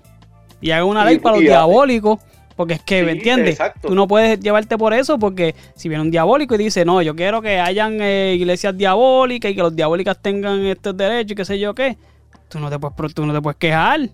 [0.62, 2.20] y haga una Y- ley para los diabólicos.
[2.56, 3.52] Porque es que, Sí, ¿me entiendes?
[3.52, 3.88] exacto.
[3.88, 7.16] Tú no puedes llevarte por eso porque si viene un diabólico y dice, no, yo
[7.16, 11.46] quiero que hayan eh, iglesias diabólicas y que los diabólicas tengan estos derechos y qué
[11.46, 11.98] sé yo qué,
[12.50, 14.10] tú no te puedes, tú no te puedes quejar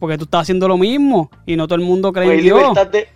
[0.00, 2.58] porque tú estás haciendo lo mismo y no todo el mundo cree Pues en Dios.
[2.58, 3.08] libertad de,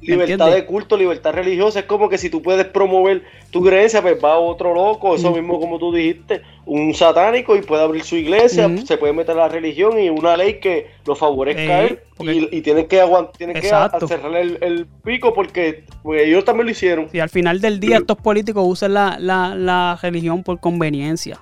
[0.00, 1.80] libertad de culto, libertad religiosa.
[1.80, 5.58] Es como que si tú puedes promover tu creencia, pues va otro loco, eso mismo
[5.60, 9.48] como tú dijiste, un satánico y puede abrir su iglesia, se puede meter a la
[9.48, 13.02] religión y una ley que lo favorezca a Eh, él y, y tienen que
[13.36, 13.68] tienen que
[14.08, 17.08] cerrarle el, el pico porque pues, ellos también lo hicieron.
[17.10, 21.38] Si al final del día estos políticos usan la, la- la religión por conveniencia.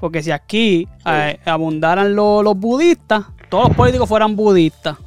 [0.00, 4.98] Porque si aquí eh, abundaran lo- los budistas, todos los políticos fueran budistas.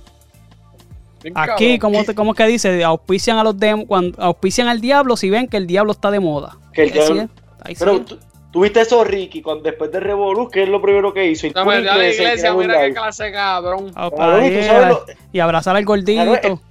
[1.35, 2.83] Aquí, como te- ¿cómo es que dice?
[2.83, 6.19] Auspician a los dem- cuando auspician al diablo si ven que el diablo está de
[6.19, 6.57] moda.
[6.73, 7.29] Que el diablo- es,
[7.63, 8.05] ahí sí Pero es.
[8.05, 8.19] tú,
[8.51, 11.47] tuviste eso, Ricky, cuando, después de Revolú, que es lo primero que hizo.
[11.47, 13.91] Ir No, por me dio a la iglesia mira qué clase cabrón.
[13.95, 16.23] Ah, Cabrón, y tú ahí, sabes lo- y abrazar al gordito.
[16.23, 16.61] Claro,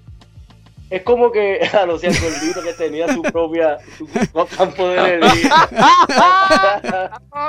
[0.88, 4.06] Es como que, a ser el gordito que tenía su propia su
[4.56, 5.50] campo de energía.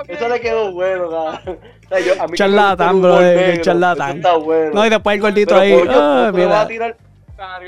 [0.07, 1.59] Eso le quedó bueno, cabrón.
[1.89, 4.09] Sea, yo- a mí Charlatán, el bro, negro, charlatán.
[4.09, 4.71] eso Está bueno.
[4.73, 5.73] no, y después el gordito Pero, ahí.
[5.73, 5.91] ah, ¿cómo le
[6.27, 6.61] vas mira.
[6.61, 6.97] a tirar?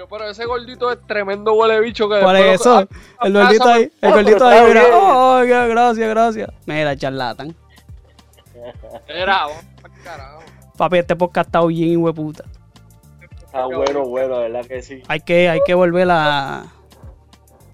[0.10, 3.92] Pero ese gordito es tremendo huele bicho que lo- eso, ah, el gordito pásame- ahí,
[4.02, 4.94] el Ah, gordito ahí, mira, bien.
[4.96, 6.50] oh, gracias, gracias.
[6.66, 7.56] Mira, charlatan.
[9.08, 9.46] Era,
[10.04, 10.40] carajo.
[10.78, 12.44] Papi, este podcast está bien, hueputa.
[13.46, 15.02] Está bueno, bueno, la verdad que sí.
[15.08, 16.64] Hay que, hay que volver a.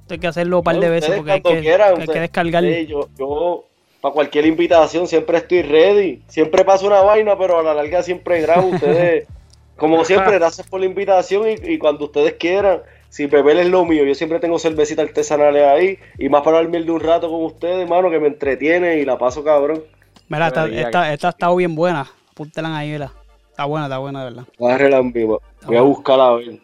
[0.01, 2.63] Esto hay que hacerlo un par de veces porque hay que, quieran, hay que descargar.
[2.63, 3.65] Sí, yo, yo,
[4.05, 6.21] para cualquier invitación, siempre estoy ready.
[6.27, 8.67] Siempre pasa una vaina, pero a la larga siempre grabo.
[8.67, 9.27] Ustedes,
[9.77, 12.81] como siempre, gracias por la invitación y, y cuando ustedes quieran.
[13.09, 16.85] Si beber es lo mío, yo siempre tengo cervecitas artesanales ahí y más para dormir
[16.85, 19.81] de un rato con ustedes, hermano, que me entretiene y la paso cabrón.
[20.27, 22.07] Mira, esta, esta, esta ha estado bien buena.
[22.29, 23.11] Apúntelan ahí, mira.
[23.49, 24.47] Está buena, está buena, de verdad.
[24.59, 25.41] Agárrela en vivo.
[25.65, 26.59] Voy a buscarla a ver.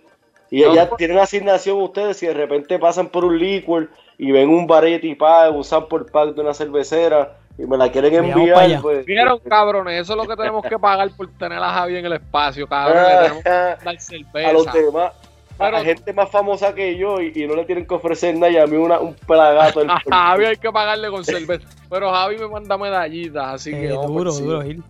[0.51, 3.89] Y No, ya tienen asignación ustedes si de repente pasan por un liquor
[4.23, 8.13] y ven un variety pack, un sample pack de una cervecera y me la quieren
[8.13, 9.03] enviar, pues.
[9.03, 12.13] Vieron, cabrones, eso es lo que tenemos que pagar por tener a Javi en el
[12.13, 14.71] espacio, que Ah, dar a los cerveza.
[14.73, 17.95] demás, a Pero- la gente más famosa que yo y, y no le tienen que
[17.95, 21.67] ofrecer nada y a mí una, un pelagato A Javi hay que pagarle con cerveza.
[21.89, 24.83] Pero Javi me manda medallitas, así que Eh, vamos duro, duro, Gil.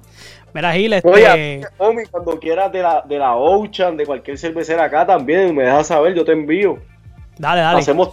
[0.54, 1.08] Mira, Gil, este.
[1.10, 5.64] Oye, Omi, cuando quieras de la, de la Ocean, de cualquier cervecera acá también, me
[5.64, 6.78] dejas saber, yo te envío.
[7.38, 7.80] dale, dale.
[7.80, 8.10] Hacemos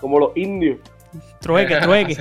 [0.00, 0.78] como los indios.
[1.40, 2.16] Trueque, trueque.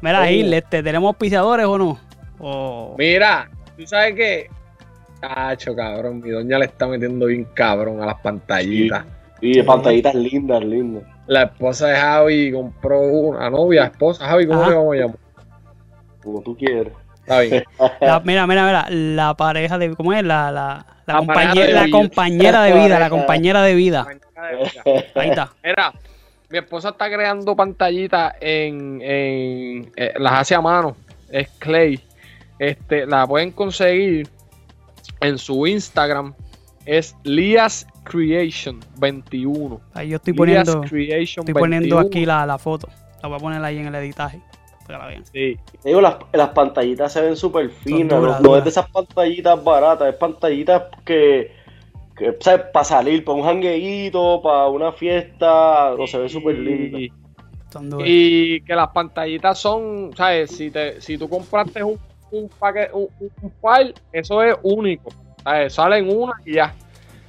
[0.00, 1.98] Mira, Gil, este, ¿tenemos auspiciadores o no?
[2.38, 4.48] O- Mira, tú sabes que.
[5.20, 9.04] Cacho, cabrón, mi doña le está metiendo bien cabrón a las pantallitas.
[9.42, 11.02] Y de pantallitas lindas, lindas.
[11.26, 14.26] La esposa de Javi compró una novia, esposa.
[14.26, 14.70] Javi, ¿cómo Ajá.
[14.70, 15.16] le vamos a llamar?
[16.22, 16.94] Como tú quieras.
[17.20, 17.64] Está bien.
[18.00, 18.86] la- mira, mira, mira.
[18.90, 19.94] La pareja de.
[19.94, 20.22] ¿Cómo es?
[20.24, 21.98] La, la, la, La compañe- pareja de la vida.
[21.98, 24.06] compañera de vida, la compañera de vida.
[25.14, 25.50] Ahí está.
[25.62, 25.92] Mira,
[26.50, 30.96] mi esposa está creando pantallitas en, en eh, las hace a mano.
[31.30, 32.00] Es Clay.
[32.58, 34.28] Este, la pueden conseguir
[35.20, 36.34] en su Instagram.
[36.84, 39.80] Es Lias Creation 21.
[39.94, 42.08] Ahí yo estoy Lias poniendo, Creation estoy poniendo 21.
[42.08, 42.88] aquí la, la foto.
[43.22, 44.40] La voy a poner ahí en el editaje.
[44.86, 45.26] Para que la vean.
[45.26, 45.56] Sí.
[45.82, 48.18] Te digo, las, las pantallitas se ven súper finas.
[48.18, 51.59] duras, no, no es de esas pantallitas baratas, es pantallitas que
[52.40, 52.66] ¿sabes?
[52.72, 56.98] Para salir, para un jangueíto, para una fiesta, no se ve súper linda.
[58.04, 60.50] Y, que las pantallitas son, ¿sabes?
[60.50, 61.98] Si, te, si tú compraste un,
[62.32, 63.08] un paquete, un,
[63.42, 65.10] un file, eso es único.
[65.44, 65.74] ¿sabes?
[65.74, 66.74] Salen una y ya.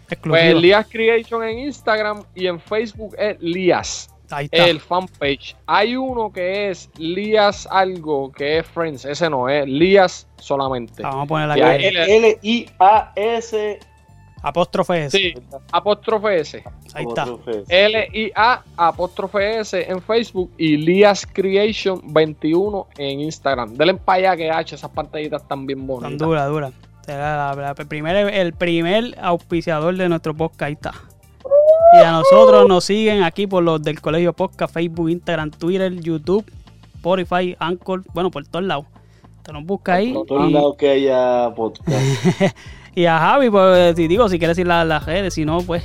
[0.07, 0.59] Pues Exclusivo.
[0.59, 4.67] Lías Creation en Instagram y en Facebook es Lías, Ahí está.
[4.67, 5.55] el fanpage.
[5.65, 11.01] Hay uno que es Lías algo, que es Friends, ese no es Lías solamente.
[11.03, 13.79] Vamos a poner ahí- L-I-A-S.
[14.43, 15.17] Apóstrofe S.
[15.17, 15.33] Sí,
[15.71, 16.63] apóstrofe S.
[16.95, 17.27] Ahí está.
[17.69, 23.75] L-I-A apóstrofe S en Facebook y Lías Creation 21 en Instagram.
[23.75, 26.17] Denle para allá que H, esas pantallitas están bien Tan bonitas.
[26.17, 26.71] dura, dura.
[27.05, 30.61] Será la- la- el, primer, el primer auspiciador de nuestro podcast.
[30.63, 30.93] Ahí está.
[31.93, 36.45] Y a nosotros nos siguen aquí por los del Colegio Podcast, Facebook, Instagram, Twitter, YouTube,
[36.95, 38.85] Spotify, Anchor, bueno, por todos lados.
[39.43, 40.13] Te nos busca ahí.
[40.13, 41.91] Por todos Y, lados que haya podcast.
[42.95, 45.83] y a Javi, pues, si digo, si quieres ir a las redes, si no, pues.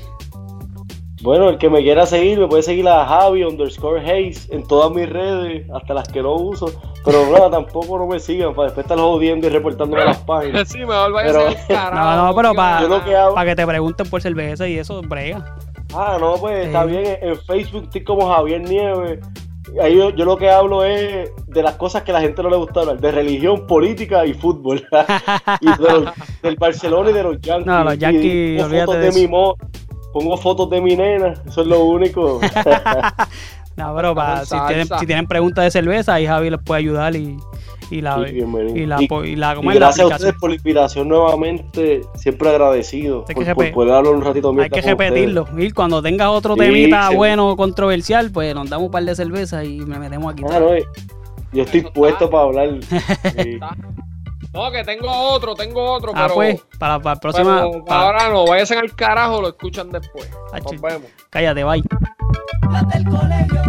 [1.22, 4.92] Bueno, el que me quiera seguir, me puede seguir a Javi underscore Hayes en todas
[4.92, 6.70] mis redes, hasta las que no uso.
[7.04, 10.68] Pero nada, tampoco no me sigan para después estar jodiendo y reportándome las páginas.
[10.72, 12.16] Sí, mejor vaya Pero- a ser carajo.
[12.16, 12.54] No, no, pero
[13.34, 15.56] para que te pregunten por cerveza y eso, brega.
[15.94, 17.06] Ah, no, pues está bien.
[17.22, 19.20] En en Facebook estoy como Javier Nieves.
[19.82, 22.48] Ahí yo, yo lo que hablo es de las cosas que a la gente no
[22.50, 24.86] le gusta hablar, de religión, política y fútbol.
[25.60, 26.12] y de los-
[26.42, 27.66] del Barcelona y de los Yankees.
[27.66, 29.56] No, los Yankees, pongo fotos de mi mo,
[30.12, 32.40] pongo fotos de mi nena, eso es lo único.
[33.76, 37.14] No, pero para, si, tienen, si tienen preguntas de cerveza, ahí Javi les puede ayudar
[37.14, 37.36] y,
[37.90, 38.16] y la.
[38.26, 38.36] Sí,
[38.74, 42.48] y la, Y- y la, ¿cómo Y gracias a ustedes por la inspiración nuevamente, siempre
[42.50, 45.46] agradecido Hay por, que por repe- poder hablar un ratito Hay que repetirlo.
[45.56, 47.16] Y cuando tengas otro Sí, temita sí.
[47.16, 50.42] bueno, controversial, pues nos damos un par de cerveza y me metemos aquí.
[50.50, 50.84] Ah, no, eh,
[51.52, 52.30] yo estoy Eso puesto está.
[52.30, 52.68] para hablar.
[53.42, 53.58] Sí.
[54.52, 57.62] No, que tengo otro, tengo otro, ah, pero, pues, para, para la próxima.
[57.70, 60.30] pero para- ahora no, váyanse al carajo, lo escuchan después.
[60.50, 61.08] Ah, Nos vemos.
[61.28, 61.82] cállate, bye.
[62.62, 63.62] Los del colegio.